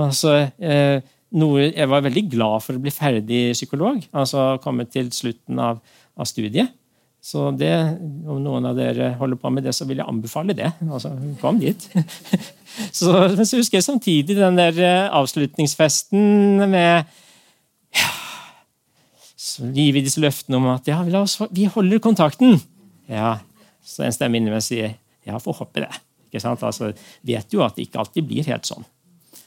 [0.01, 1.03] Altså, eh,
[1.39, 5.83] noe, jeg var veldig glad for å bli ferdig psykolog, altså komme til slutten av,
[6.17, 6.73] av studiet.
[7.25, 7.73] Så det,
[8.29, 10.69] om noen av dere holder på med det, så vil jeg anbefale det.
[10.85, 11.87] Altså, kom dit.
[12.99, 17.09] så, men så husker jeg samtidig den der eh, avslutningsfesten med
[17.97, 18.11] ja,
[19.41, 22.59] Så gir vi disse løftene om at ja, oss, vi holder kontakten.
[23.09, 23.39] Ja,
[23.81, 25.93] Så en stemme inni meg sier ja, får håpe det.
[26.29, 26.61] Ikke sant?
[26.67, 26.93] Altså,
[27.25, 28.85] vet jo at det ikke alltid blir helt sånn.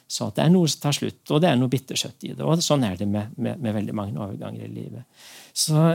[0.07, 2.41] Så det er noe som tar slutt, og det er noe bittersøtt i det.
[2.41, 5.03] Og sånn er det med, med, med, veldig mange overganger i livet.
[5.51, 5.91] Så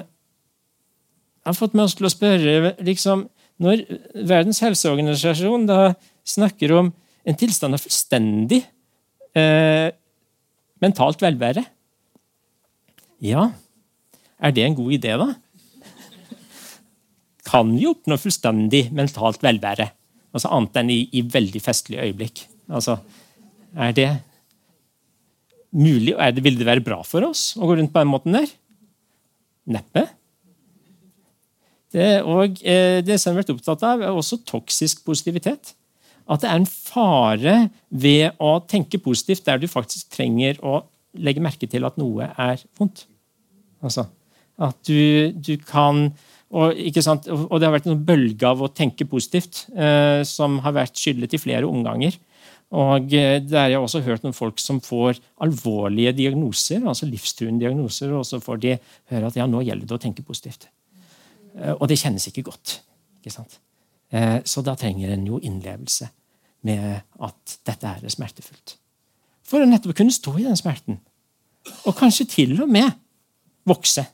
[1.43, 3.27] jeg har fått oss til å spørre liksom,
[3.63, 3.83] Når
[4.29, 5.95] Verdens helseorganisasjon da
[6.27, 6.93] snakker om
[7.27, 8.61] en tilstand av fullstendig
[9.39, 9.91] eh,
[10.83, 11.65] mentalt velvære
[13.27, 13.51] Ja,
[14.43, 15.29] er det en god idé, da?
[17.47, 19.91] Kan vi oppnå fullstendig mentalt velvære?
[20.33, 22.47] Altså Annet enn i, i veldig festlige øyeblikk.
[22.73, 22.97] Altså,
[23.77, 24.09] er det
[25.75, 26.15] mulig?
[26.17, 28.51] Er det, vil det være bra for oss å gå rundt på den måten der?
[29.75, 30.07] Neppe.
[31.93, 35.75] Det, og eh, det som jeg har vært opptatt av, er også toksisk positivitet.
[36.31, 37.57] At det er en fare
[37.91, 40.81] ved å tenke positivt der du faktisk trenger å
[41.21, 43.05] legge merke til at noe er vondt.
[43.85, 44.07] Altså,
[44.63, 46.07] at du, du kan
[46.53, 51.01] og, og, det har vært en bølge av å tenke positivt eh, som har vært
[51.01, 52.19] skyldet i flere omganger.
[52.77, 57.65] Og eh, Der har jeg også hørt noen folk som får alvorlige diagnoser, altså livstruende
[57.65, 58.77] diagnoser, og så får de
[59.13, 60.69] høre at ja, nå gjelder det å tenke positivt.
[61.59, 62.81] Eh, og det kjennes ikke godt.
[63.21, 63.59] ikke sant?
[64.13, 66.09] Eh, så da trenger en jo innlevelse
[66.63, 68.77] med at dette er smertefullt.
[69.43, 71.01] For å nettopp kunne stå i den smerten.
[71.87, 72.91] Og kanskje til og med
[73.69, 74.05] vokse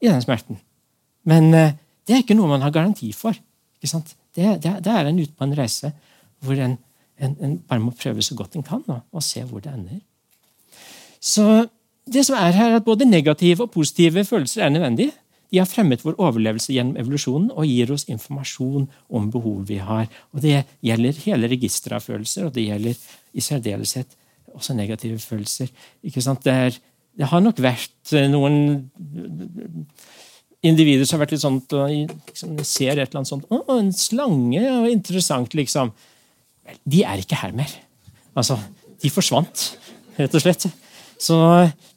[0.00, 0.60] i den smerten.
[1.28, 3.36] Men eh, det er ikke noe man har garanti for.
[3.80, 3.90] Det,
[4.34, 5.90] det, det, er en ute på en reise
[6.44, 6.76] hvor en,
[7.20, 10.00] en, en, bare må prøve så godt en kan, og, og, se hvor det ender.
[11.20, 11.66] Så
[12.08, 15.12] det som er her, er at Både negative og positive følelser er nødvendige.
[15.54, 20.08] De har fremmet vår overlevelse gjennom evolusjonen og gir oss informasjon om behov vi har.
[20.34, 23.04] Og Det gjelder hele registeret av følelser, og det gjelder
[23.38, 24.16] i særdeleshet
[24.50, 25.70] også negative følelser.
[26.02, 26.74] Det, er,
[27.14, 28.82] det, har nok vært eh, noen
[30.66, 34.58] individer som har vært litt sånn liksom, ser et eller annet sånt 'Å, en slange,
[34.58, 35.92] ja, interessant', liksom.
[36.82, 37.70] De er ikke her mer.
[38.34, 38.58] Altså,
[39.02, 39.68] de forsvant,
[40.18, 40.66] rett og slett.
[41.24, 41.36] Så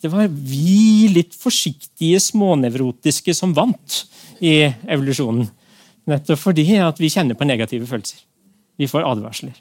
[0.01, 4.03] det var vi litt forsiktige, smånevrotiske som vant
[4.39, 5.49] i evolusjonen.
[6.07, 8.21] Nettopp fordi at vi kjenner på negative følelser.
[8.79, 9.55] Vi får advarsler.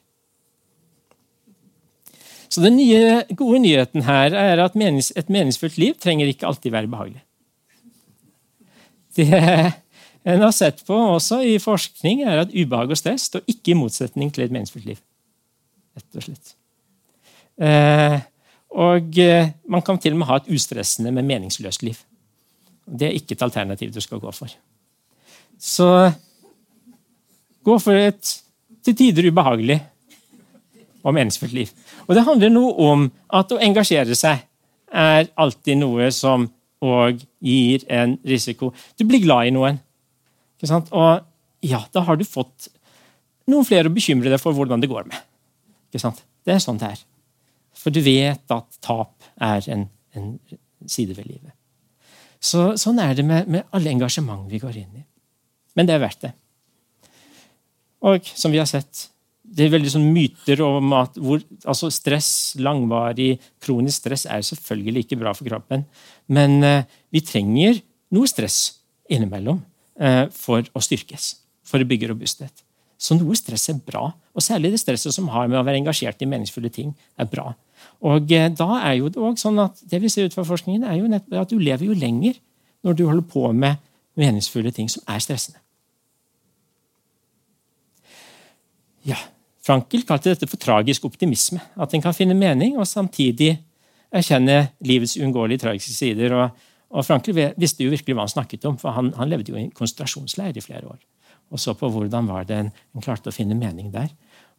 [2.48, 6.92] Så Den nye, gode nyheten her er at et meningsfullt liv trenger ikke alltid være
[6.92, 7.24] behagelig.
[9.16, 9.26] Det
[10.26, 13.78] en har sett på også i forskning, er at ubehag og stress står ikke i
[13.78, 15.02] motsetning til et meningsfullt liv.
[15.96, 16.54] Rett og slett.
[17.62, 18.16] Eh,
[18.76, 21.98] og eh, man kan til og med ha et ustressende, men meningsløst liv.
[22.86, 24.52] Det er ikke et alternativ du skal gå for.
[25.58, 25.88] Så
[27.64, 28.34] gå for et
[28.84, 29.80] til tider ubehagelig
[31.06, 31.72] og meningsfullt liv.
[32.06, 34.44] Og det handler noe om at å engasjere seg
[34.92, 36.46] er alltid noe som
[36.84, 38.72] òg gir en risiko.
[38.98, 39.80] Du blir glad i noen.
[40.92, 42.68] Og ja, da har du fått
[43.50, 45.18] noen flere å bekymre deg for hvordan det går med.
[45.90, 47.04] Det er sånn det er.
[47.76, 50.32] For du vet at tap er en, en
[50.88, 51.52] side ved livet.
[52.40, 55.04] Så, sånn er det med, med alle engasjement vi går inn i.
[55.76, 56.32] Men det er verdt det.
[58.06, 59.08] Og som vi har sett,
[59.46, 65.06] det er veldig sånn myter om at hvor, altså stress, langvarig kronisk stress er selvfølgelig
[65.06, 65.86] ikke bra for kroppen.
[66.32, 67.80] Men eh, vi trenger
[68.14, 68.60] noe stress
[69.10, 69.60] innimellom
[70.00, 71.34] eh, for å styrkes.
[71.66, 72.64] For å bygge robusthet.
[72.98, 74.08] Så noe stress er bra.
[74.36, 77.50] Og særlig det stresset som har med å være engasjert i meningsfulle ting, er bra.
[78.04, 80.84] Og eh, da er jo Det også sånn at det vi ser ut fra forskningen,
[80.84, 82.40] er jo nettopp at du lever jo lenger
[82.86, 83.80] når du holder på med
[84.16, 85.60] meningsfulle ting som er stressende.
[89.06, 89.18] Ja,
[89.66, 91.60] Frankel kalte dette for tragisk optimisme.
[91.76, 93.56] At en kan finne mening og samtidig
[94.14, 96.34] erkjenne livets uunngåelige tragiske sider.
[96.34, 99.58] Og, og Frankel visste jo virkelig hva han snakket om, for han, han levde jo
[99.58, 101.00] i en konsentrasjonsleir i flere år.
[101.54, 104.10] Og så på hvordan var det en, en klarte å finne mening der.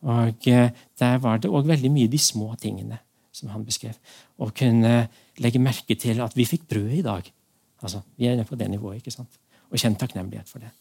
[0.07, 2.99] Og eh, Der var det òg veldig mye de små tingene
[3.33, 3.97] som han beskrev.
[4.39, 5.07] Å kunne
[5.43, 7.31] legge merke til at vi fikk brød i dag.
[7.81, 8.97] Altså, Vi er på det nivået.
[8.97, 9.39] ikke sant?
[9.69, 10.71] Og kjenne takknemlighet for det.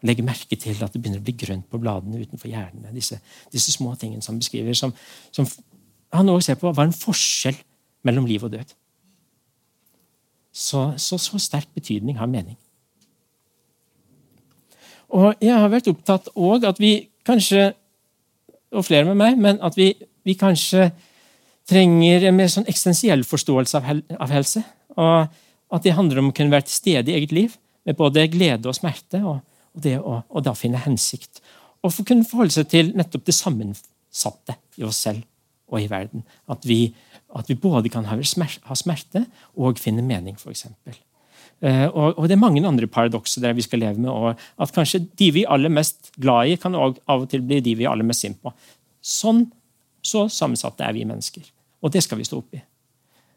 [0.00, 2.94] Og legge merke til at det begynner å bli grønt på bladene utenfor hjernene.
[2.94, 3.20] Disse,
[3.52, 4.94] disse små tingene som han beskriver, som,
[5.32, 5.48] som
[6.12, 7.56] han også ser på var en forskjell
[8.04, 8.74] mellom liv og død.
[10.54, 12.56] Så, så, så sterk betydning har mening.
[15.14, 16.96] Og jeg har vært opptatt òg at vi
[17.26, 17.70] kanskje,
[18.74, 19.92] og flere med meg, men at vi,
[20.26, 20.88] vi kanskje
[21.70, 24.64] trenger en mer sånn eksistensiell forståelse av, hel, av, helse.
[24.98, 27.54] Og at det handler om å kunne være til stede i eget liv
[27.86, 29.22] med både glede og smerte.
[29.22, 29.38] Og,
[29.74, 31.40] og det å og da finne hensikt.
[31.84, 35.24] Og for å kunne forholde seg til nettopp det sammensatte i oss selv
[35.70, 36.24] og i verden.
[36.50, 36.88] At vi,
[37.34, 40.66] at vi både kan ha smerte og finne mening, f.eks.
[41.62, 44.10] Uh, og, og, det er mange andre paradokser der vi skal leve med.
[44.10, 47.60] Og at kanskje de vi er aller mest glad i, kan av og til bli
[47.64, 48.52] de vi er aller mest sint på.
[49.04, 49.46] Sånn
[50.04, 51.44] så sammensatte er vi mennesker.
[51.84, 52.60] Og det skal vi stå opp i.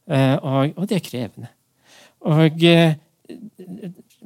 [0.07, 1.51] Uh, og, og, det er krevende.
[2.27, 2.91] Og uh,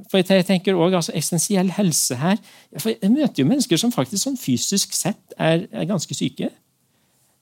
[0.09, 2.35] for jeg tenker også, altså, Eksistensiell helse her
[2.77, 6.51] for Jeg møter jo mennesker som faktisk sånn fysisk sett er, er ganske syke.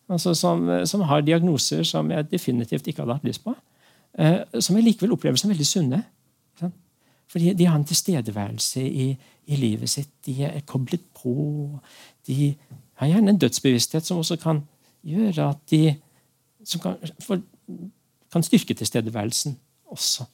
[0.09, 3.53] Altså som, som, har diagnoser som jeg definitivt ikke hadde hatt lyst på.
[4.59, 5.99] som jeg likevel opplever som veldig sunne.
[7.29, 9.07] Fordi de har en tilstedeværelse i,
[9.45, 10.09] i, livet sitt.
[10.25, 11.33] De er koblet på.
[12.27, 12.55] De
[13.01, 14.63] har gjerne en dødsbevissthet som også kan
[15.05, 15.95] gjøre at de
[16.81, 17.41] kan, for,
[18.33, 19.57] kan, styrke tilstedeværelsen
[19.93, 20.25] også.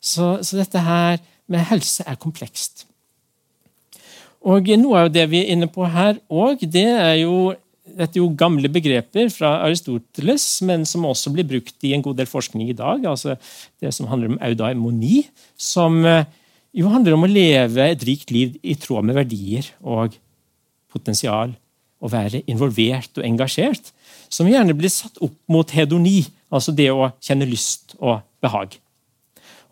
[0.00, 2.86] Så, så, dette her med helse er komplekst.
[4.42, 8.22] Og Noe av det vi er inne på her òg, det er jo dette er
[8.22, 12.70] jo gamle begreper fra Aristoteles, men som også blir brukt i en god del forskning
[12.70, 13.04] i dag.
[13.06, 13.34] altså
[13.80, 15.24] Det som handler om eudaimoni,
[15.58, 15.98] som
[16.72, 20.16] jo handler om å leve et rikt liv i tråd med verdier og
[20.92, 21.52] potensial.
[22.02, 23.92] Å være involvert og engasjert.
[24.32, 28.74] Som gjerne blir satt opp mot hedoni, altså det å kjenne lyst og behag.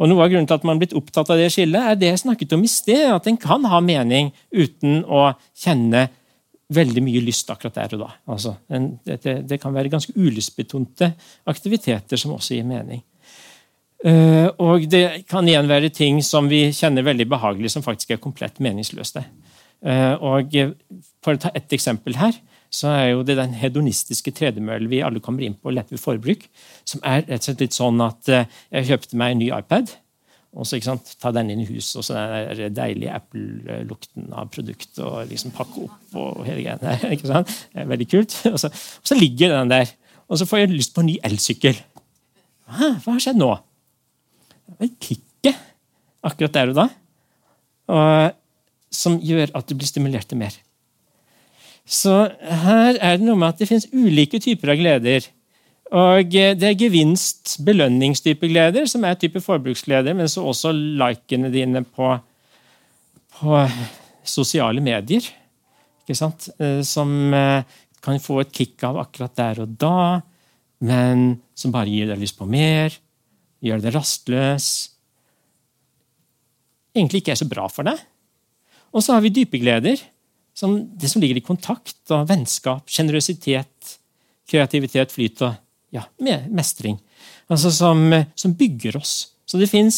[0.00, 2.08] Og Noe av grunnen til at man er blitt opptatt av det skillet, er det
[2.08, 5.26] jeg snakket om i sted, at en kan ha mening uten å
[5.60, 6.06] kjenne
[6.70, 8.10] veldig mye lyst akkurat der og da.
[8.30, 11.10] Altså, det, det, det, kan være ganske ulystbetonte
[11.50, 13.02] aktiviteter som også gir mening.
[14.00, 18.22] Uh, og det kan igjen være ting som vi kjenner veldig behagelig, som faktisk er
[18.22, 19.24] komplett meningsløse.
[19.84, 20.54] Uh, og
[21.24, 22.36] For å ta ett eksempel her,
[22.72, 26.46] så er jo det den hedonistiske tredemøllen vi alle kommer inn på lett ved forbruk,
[26.88, 29.90] som er rett og slett litt sånn at jeg kjøpte meg en ny iPad.
[30.58, 30.80] Og så
[31.20, 32.18] Ta den inn i huset, og så
[32.58, 34.98] den deilige Apple-lukten av produktet.
[34.98, 37.04] og liksom pakke opp og hele greia der.
[37.14, 37.52] ikke sant?
[37.72, 38.34] Det er veldig kult.
[38.52, 39.90] Og så, og så, ligger den der.
[40.28, 41.78] Og så får jeg lyst på en ny elsykkel.
[42.70, 43.50] Hva har skjedd nå?
[44.80, 45.56] Et kicket
[46.26, 46.86] akkurat der og da.
[47.90, 48.36] Og,
[48.90, 50.54] som gjør at du blir stimulert til mer.
[51.86, 55.26] Så her er det noe med at det finnes ulike typer av gleder.
[55.90, 62.12] Og Det er gevinst-belønningstype gleder, som er type forbruksgleder, men så også likene dine på,
[63.38, 63.62] på
[64.22, 65.26] sosiale medier.
[66.10, 67.62] Eh, som eh,
[68.02, 70.20] kan få et kick av akkurat der og da,
[70.80, 72.94] men som bare gir deg lyst på mer
[73.64, 74.68] gjør deg rastløs.
[76.96, 78.00] Egentlig ikke er så bra for deg.
[78.90, 80.00] Og så har vi dype gleder.
[80.56, 83.92] Som det som ligger i kontakt og vennskap, sjenerøsitet,
[84.50, 85.54] kreativitet, flyt og
[85.94, 86.02] ja,
[86.50, 86.98] mestring.
[87.48, 88.02] Altså som,
[88.36, 89.14] som bygger oss.
[89.48, 89.96] Så det finnes,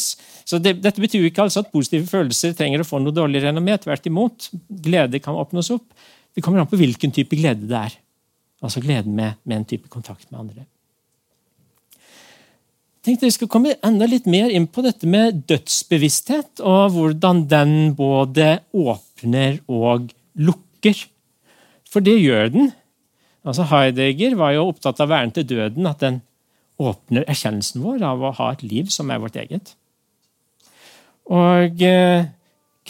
[0.49, 3.75] så det, Dette betyr ikke altså at positive følelser trenger å få noe dårlig renommé.
[3.81, 4.51] Tvert imot.
[4.85, 5.89] Glede kan oppnås opp.
[6.33, 7.99] Det kommer an på hvilken type glede det er.
[8.63, 10.69] Altså gleden med, med en type kontakt med andre
[13.03, 17.75] tenkte jeg skal komme enda litt mer inn på dette med dødsbevissthet, og hvordan den
[17.99, 21.07] både åpner og lukker.
[21.91, 22.71] For det gjør den.
[23.43, 26.21] Altså Heidegger var jo opptatt av væren til døden, at den
[26.83, 29.75] åpner erkjennelsen vår av å ha et liv som er vårt eget.
[31.31, 32.31] Og eh,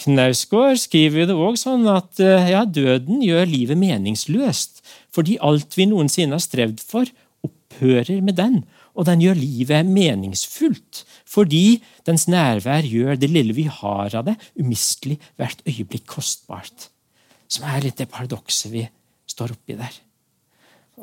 [0.03, 4.81] Knausgård skriver det òg sånn at eh, ja, døden gjør livet meningsløst,
[5.13, 7.09] fordi alt vi noensinne har strevd for,
[7.45, 8.61] opphører med den,
[8.93, 14.35] og den gjør livet meningsfullt, fordi dens nærvær gjør det lille vi har av det,
[14.59, 16.89] umistelig hvert øyeblikk kostbart.
[17.53, 18.81] som er litt det paradokset vi
[19.29, 19.93] står oppi der.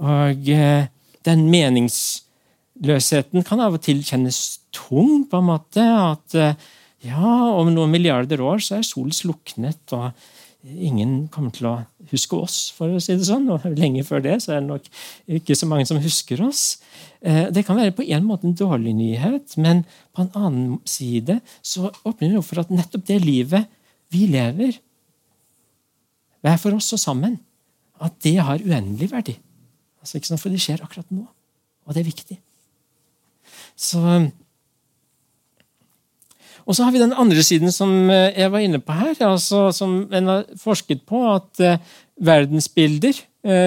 [0.03, 0.89] Og eh,
[1.27, 5.85] den meningsløsheten kan av og til kjennes tung, på en måte.
[5.85, 6.59] At eh,
[7.07, 7.23] ja,
[7.55, 10.11] om noen milliarder år så er solen sluknet, og
[10.67, 11.77] ingen kommer til å
[12.11, 13.49] huske oss, for å si det sånn.
[13.53, 14.91] Og lenge før det så er det nok
[15.41, 16.81] ikke så mange som husker oss.
[17.21, 19.83] Eh, det kan være på en måte en dårlig nyhet, men
[20.17, 23.69] på en annen side så åpner det opp for at nettopp det livet
[24.11, 24.79] vi lever,
[26.41, 27.37] hver for oss og sammen,
[28.01, 29.35] at det har uendelig verdi.
[30.01, 31.27] Altså, ikke sånn, For det skjer akkurat nå,
[31.85, 32.39] og det er viktig.
[33.77, 34.01] Så
[36.69, 39.69] og så har vi den andre siden som eh, jeg var inne på her, altså,
[39.75, 41.19] som en har forsket på.
[41.35, 43.17] At uh, verdensbilder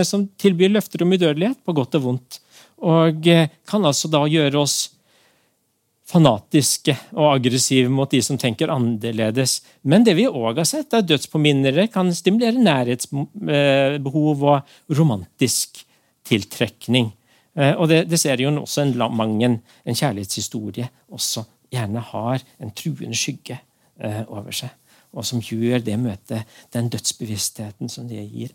[0.06, 2.38] som tilbyr løfter om udødelighet, på godt og vondt.
[2.84, 4.78] Og uh, kan altså da gjøre oss
[6.14, 9.62] fanatiske og aggressive mot de som tenker annerledes.
[9.88, 15.80] Men det vi òg har sett, er dødspåminnere kan stimulere nærhetsbehov og romantisk
[16.28, 17.08] tiltrekning.
[17.56, 23.18] Og det, det ser jo også en Mangen, en kjærlighetshistorie, også gjerne har en truende
[23.18, 23.58] skygge
[24.02, 24.74] eh, over seg.
[25.14, 28.54] Og som gjør det møtet, den dødsbevisstheten som det gir,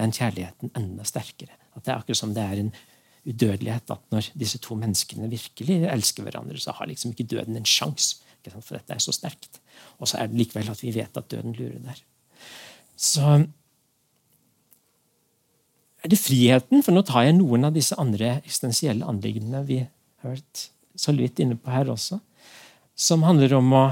[0.00, 1.54] den kjærligheten enda sterkere.
[1.74, 2.74] At Det er akkurat som det er en
[3.24, 7.68] udødelighet at når disse to menneskene virkelig elsker hverandre, så har liksom ikke døden en
[7.68, 8.20] sjanse.
[8.44, 9.60] For dette er så sterkt.
[9.98, 12.02] Og så er det likevel at vi vet at døden lurer der.
[12.96, 13.46] Så
[16.04, 20.36] er det friheten, for nå tar jeg noen av disse andre eksistensielle anliggendene vi har
[20.36, 22.20] vært så vidt inne på her også
[22.94, 23.84] som handler om å,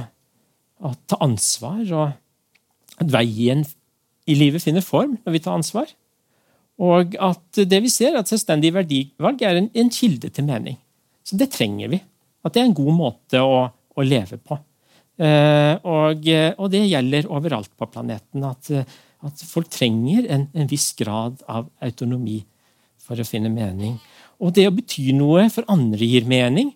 [0.87, 3.65] å ta ansvar, og at veien
[4.31, 5.91] i livet finner form når vi tar ansvar.
[6.83, 10.79] Og at det vi ser, at selvstendig verdivalg er en, en kilde til mening.
[11.23, 12.01] Så det trenger vi.
[12.43, 14.59] At det er en god måte å, å leve på.
[15.23, 16.27] Eh, og,
[16.57, 18.47] og, det gjelder overalt på planeten.
[18.49, 18.71] At,
[19.23, 22.41] at folk trenger en, en, viss grad av autonomi
[23.03, 23.95] for å finne mening.
[24.43, 26.73] Og det å bety noe for andre gir mening.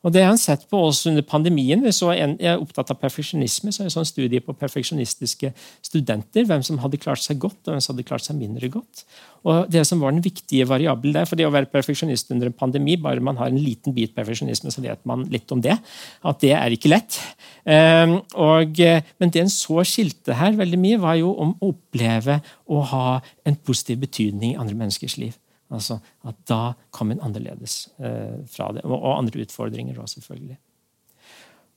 [0.00, 1.82] Og Det har han sett på også under pandemien.
[1.84, 3.68] Vi så en, jeg er opptatt av perfeksjonisme.
[3.68, 5.50] så jeg så sånn studie på perfeksjonistiske
[5.84, 6.46] studenter.
[6.48, 9.04] Hvem som hadde klart seg godt, og hvem som hadde klart seg mindre godt.
[9.44, 12.56] Og Det som var den viktige variabelen der, for det å være perfeksjonist under en
[12.56, 15.76] pandemi, bare man har en liten bit perfeksjonisme, så vet man litt om det.
[16.24, 17.20] At det er ikke lett.
[17.68, 18.80] Um, og,
[19.20, 22.40] men det en så skilte her veldig mye, var jo om å oppleve
[22.72, 25.36] å ha en positiv betydning i andre menneskers liv.
[25.70, 28.82] Altså at da kom en annerledes eh, fra det.
[28.88, 30.58] Og, og, andre utfordringer òg, selvfølgelig.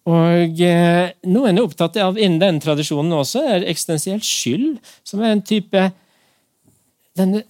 [0.10, 5.36] Og eh, Noen er opptatt av innen denne tradisjonen også, er eksistensiell skyld, som er
[5.36, 5.90] en type
[7.18, 7.46] denne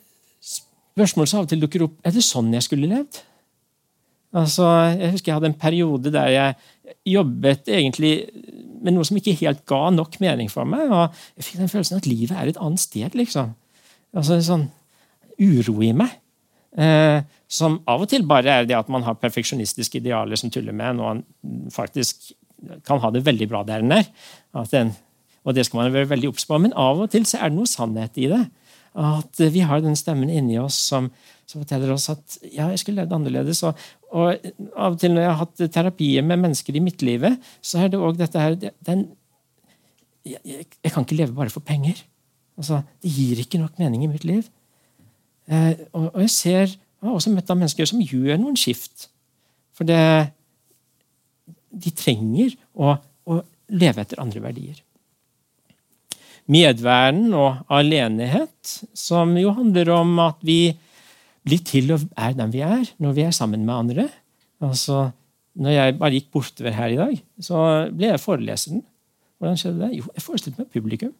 [0.94, 3.18] Spørsmålet som av og til dukker opp er det sånn jeg skulle levd.
[4.38, 6.54] Altså, jeg husker jeg hadde en periode der jeg
[7.16, 8.12] jobbet egentlig
[8.84, 10.92] med noe som ikke helt ga nok mening for meg.
[10.92, 13.18] og Jeg fikk den følelsen at livet er et annet sted.
[13.18, 13.56] liksom.
[14.14, 14.68] Altså sånn
[15.42, 16.14] uro i meg.
[16.74, 17.20] Eh,
[17.54, 20.98] som av og til bare er det at man har perfeksjonistiske idealer som tuller med,
[20.98, 21.24] når man
[21.74, 22.32] faktisk
[22.88, 24.10] kan ha det veldig bra der den er.
[25.44, 26.60] Og det skal man være veldig obs på.
[26.62, 28.44] Men av og til så er det noe sannhet i det.
[28.94, 31.10] At vi har den stemmen inni oss som,
[31.50, 33.64] som forteller oss at ja, jeg skulle levd annerledes.
[33.68, 34.48] Og, og,
[34.78, 38.02] av og til når jeg har hatt terapier med mennesker i midtlivet, så er det
[38.02, 39.08] òg dette her den,
[40.24, 42.00] jeg, jeg, kan ikke leve bare for penger.
[42.58, 44.46] Altså, det gir ikke nok mening i mitt liv.
[45.52, 49.08] Eh, og jeg ser, jeg har også møtt av mennesker som gjør noen skift.
[49.74, 50.00] For det,
[51.74, 53.40] de trenger å, å
[53.74, 54.80] leve etter andre verdier.
[56.52, 60.74] Medværen og alenighet, som jo handler om at vi
[61.44, 64.08] blir til og er den vi er når vi er sammen med andre.
[64.64, 65.10] Altså,
[65.60, 68.84] når jeg bare gikk bortover her i dag, så ble jeg foreleseren.
[69.40, 69.92] Hvordan skjedde det?
[70.00, 71.14] Jo, jeg forestilte meg publikum.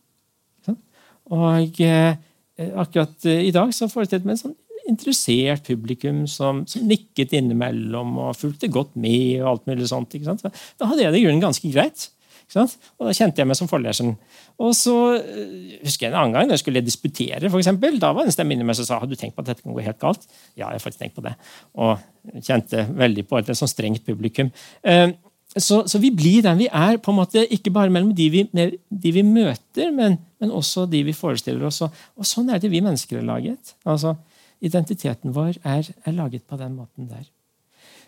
[1.32, 2.16] Og eh,
[2.60, 7.32] akkurat eh, i dag så forestilte jeg meg en sånn interessert publikum som, som, nikket
[7.38, 9.40] innimellom og fulgte godt med.
[9.42, 10.14] og alt mulig sånt.
[10.14, 12.10] Da hadde jeg det i grunnen ganske greit.
[12.54, 14.14] Og Da kjente jeg meg som forleseren.
[14.62, 18.12] Og så eh, husker jeg En annen gang da jeg skulle disputere, for eksempel, da
[18.14, 19.74] var det en stemme inni meg som sa har du tenkt på at dette kan
[19.74, 20.28] gå helt galt.
[20.54, 21.34] Ja, jeg har faktisk tenkt på det.
[21.80, 24.52] Og kjente veldig på et sånn strengt publikum.
[25.54, 28.42] Så, så, vi blir den vi er, på en måte ikke bare mellom de vi,
[28.50, 31.84] de vi møter, men, men, også de vi forestiller oss.
[31.86, 33.76] Og sånn er det vi mennesker er laget.
[33.86, 34.16] Altså,
[34.64, 37.26] Identiteten vår er, er laget på den måten der.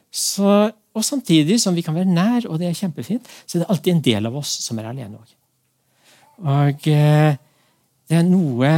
[0.08, 3.72] Så, og samtidig som vi kan være nær, og det er kjempefint, så er det
[3.74, 5.34] alltid en del av oss som er alene òg.
[6.46, 7.36] Og eh,
[8.08, 8.72] det er noe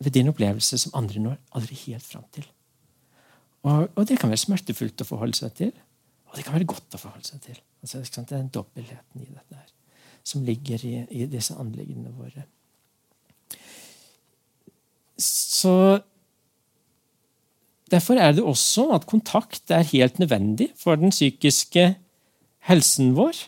[0.00, 2.46] ved din opplevelse som andre når aldri helt fram til.
[3.64, 5.72] Og, og det kan være smertefullt å forholde seg til.
[6.34, 7.58] Og det kan være godt å forholde seg til.
[7.78, 9.68] Altså, det er den dobbeltheten i dette her,
[10.26, 12.42] som ligger i, i disse anliggendene våre.
[15.14, 16.00] så
[17.92, 21.84] Derfor er det også at kontakt er helt nødvendig for den psykiske
[22.66, 23.38] helsen vår.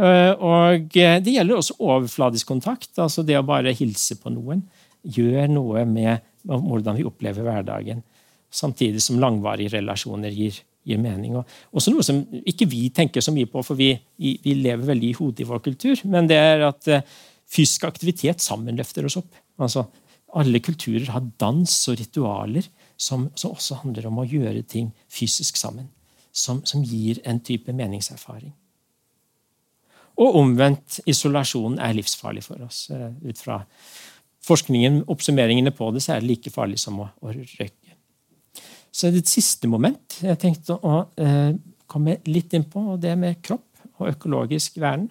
[0.00, 4.64] Eh, og det gjelder også overfladisk kontakt, altså det å bare hilse på noen.
[5.04, 8.00] Gjør noe med hvordan vi opplever hverdagen,
[8.48, 11.36] samtidig som langvarige relasjoner gir, gir mening.
[11.38, 15.10] Og også noe som ikke vi tenker så mye på, for vi, vi lever veldig
[15.10, 17.04] i hodet i vår kultur, men det er at eh,
[17.52, 19.34] fysisk aktivitet sammen løfter oss opp.
[19.62, 19.86] Altså,
[20.38, 22.66] alle kulturer har dans og ritualer
[22.96, 25.90] som, som, også handler om å gjøre ting fysisk sammen.
[26.32, 28.54] Som, som gir en type meningserfaring.
[30.22, 32.86] Og omvendt, isolasjon er livsfarlig for oss.
[32.92, 33.58] Eh, ut fra
[34.46, 37.68] forskningen, oppsummeringene på det, så er det like farlig som å, å røyke.
[38.92, 41.54] Så er det et siste moment jeg tenkte å eh,
[41.88, 43.68] komme litt inn på, og det med kropp
[44.00, 45.08] og økologisk vern.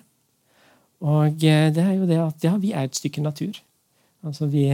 [1.02, 3.58] Og eh, det er jo det at ja, vi er et stykke natur.
[4.26, 4.68] Altså vi,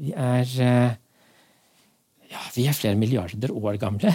[0.00, 0.96] vi er eh,
[2.28, 4.12] ja, vi er flere milliarder år gamle,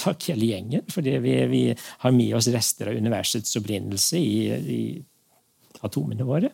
[0.00, 0.86] sak hele gjengen.
[0.90, 1.62] Fordi vi, vi,
[2.04, 4.36] har med oss rester av universets opprinnelse i,
[4.76, 4.82] i
[5.82, 6.52] atomene våre.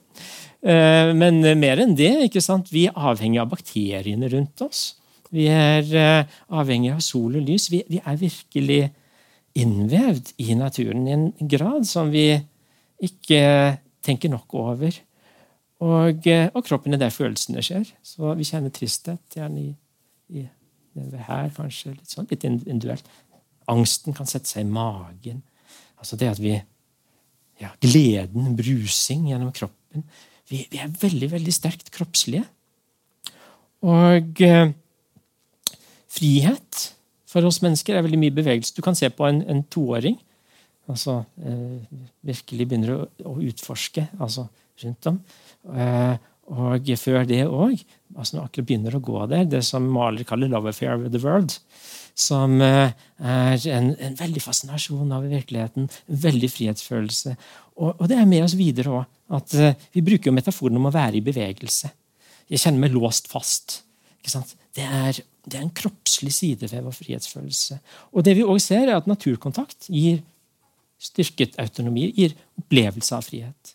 [0.60, 2.14] Eh, men mer enn det.
[2.28, 2.72] ikke sant?
[2.72, 4.86] Vi er avhengig av bakteriene rundt oss.
[5.34, 7.68] Vi er eh, avhengig av sol og lys.
[7.72, 8.80] Vi, er virkelig
[9.58, 12.30] innvevd i naturen i en grad som vi
[13.04, 13.42] ikke
[14.04, 14.96] tenker nok over.
[15.84, 17.92] Og, eh, og kroppen er der følelsene skjer.
[18.02, 19.68] Så vi kjenner tristhet gjerne i,
[20.34, 20.46] i
[21.28, 21.94] her, kanskje.
[21.94, 23.06] Litt sånn, litt individuelt.
[23.68, 25.44] Angsten kan sette seg i magen.
[25.98, 26.56] Altså det at vi
[27.58, 30.04] ja, Gleden, brusing gjennom kroppen.
[30.48, 32.44] Vi, vi er veldig, veldig sterkt kroppslige.
[33.86, 34.70] Og eh,
[36.18, 36.88] frihet
[37.28, 38.76] for oss mennesker er veldig mye bevegelse.
[38.76, 40.16] Du kan se på en, en toåring.
[40.88, 44.48] altså eh, Virkelig begynner å, å utforske altså
[44.82, 45.20] rundt om.
[45.74, 46.16] Eh,
[46.48, 47.76] og før det òg,
[48.16, 51.20] altså når akkurat begynner å gå der, det som Maler kaller 'love affair with the
[51.20, 51.58] world',
[52.14, 52.90] som eh,
[53.20, 57.36] er en, en veldig fascinasjon av virkeligheten, en veldig frihetsfølelse.
[57.76, 59.14] Og, og det er med oss videre òg.
[59.28, 61.90] Uh, vi bruker jo metaforen om å være i bevegelse.
[62.48, 63.82] Jeg kjenner meg låst fast.
[64.74, 67.78] Det er, det, er, en kroppslig side ved vår frihetsfølelse.
[68.12, 70.20] Og det vi også ser, er at naturkontakt gir
[70.98, 73.74] styrket autonomi, gir opplevelse av frihet.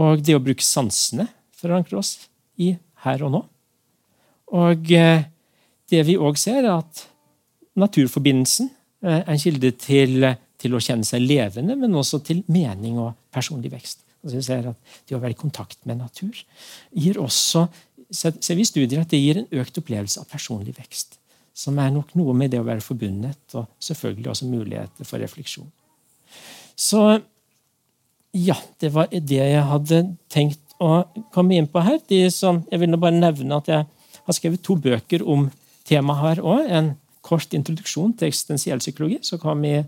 [0.00, 1.28] Og det å bruke sansene
[1.60, 2.16] forankre oss
[2.60, 2.74] i
[3.04, 3.40] her og nå.
[4.60, 5.24] Og eh,
[5.90, 7.04] det vi òg ser, er at
[7.78, 8.70] naturforbindelsen
[9.04, 10.26] eh, er en kilde til,
[10.60, 14.04] til, å kjenne seg levende, men også til mening og personlig vekst.
[14.20, 16.36] Altså vi ser at Det å være i kontakt med natur
[16.92, 17.64] gir også
[18.10, 21.18] ser vi studier at det gir en økt opplevelse av personlig vekst.
[21.56, 25.68] Som er nok noe med det å være forbundet, og selvfølgelig også muligheter for refleksjon.
[26.78, 27.02] Så
[28.32, 31.02] ja, det var det jeg hadde tenkt å
[31.34, 31.98] komme inn på her.
[32.08, 33.86] De som, jeg vil bare nevne at jeg
[34.26, 35.48] har skrevet to bøker om
[35.88, 36.70] temaet her òg.
[36.70, 36.92] En
[37.26, 39.80] kort introduksjon til eksistensiell psykologi, som kom i,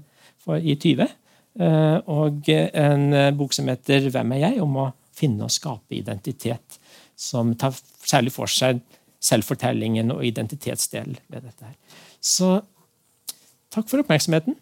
[0.43, 1.07] for, i 20.
[1.63, 3.07] Eh, og en
[3.39, 6.79] bok som heter 'Hvem er jeg?' om å finne og skape identitet.
[7.23, 8.83] Som tar særlig for seg
[9.23, 11.69] selvfortellingen og identitetsdelen ved dette.
[11.69, 12.01] her.
[12.19, 12.57] Så
[13.71, 14.57] takk for oppmerksomheten.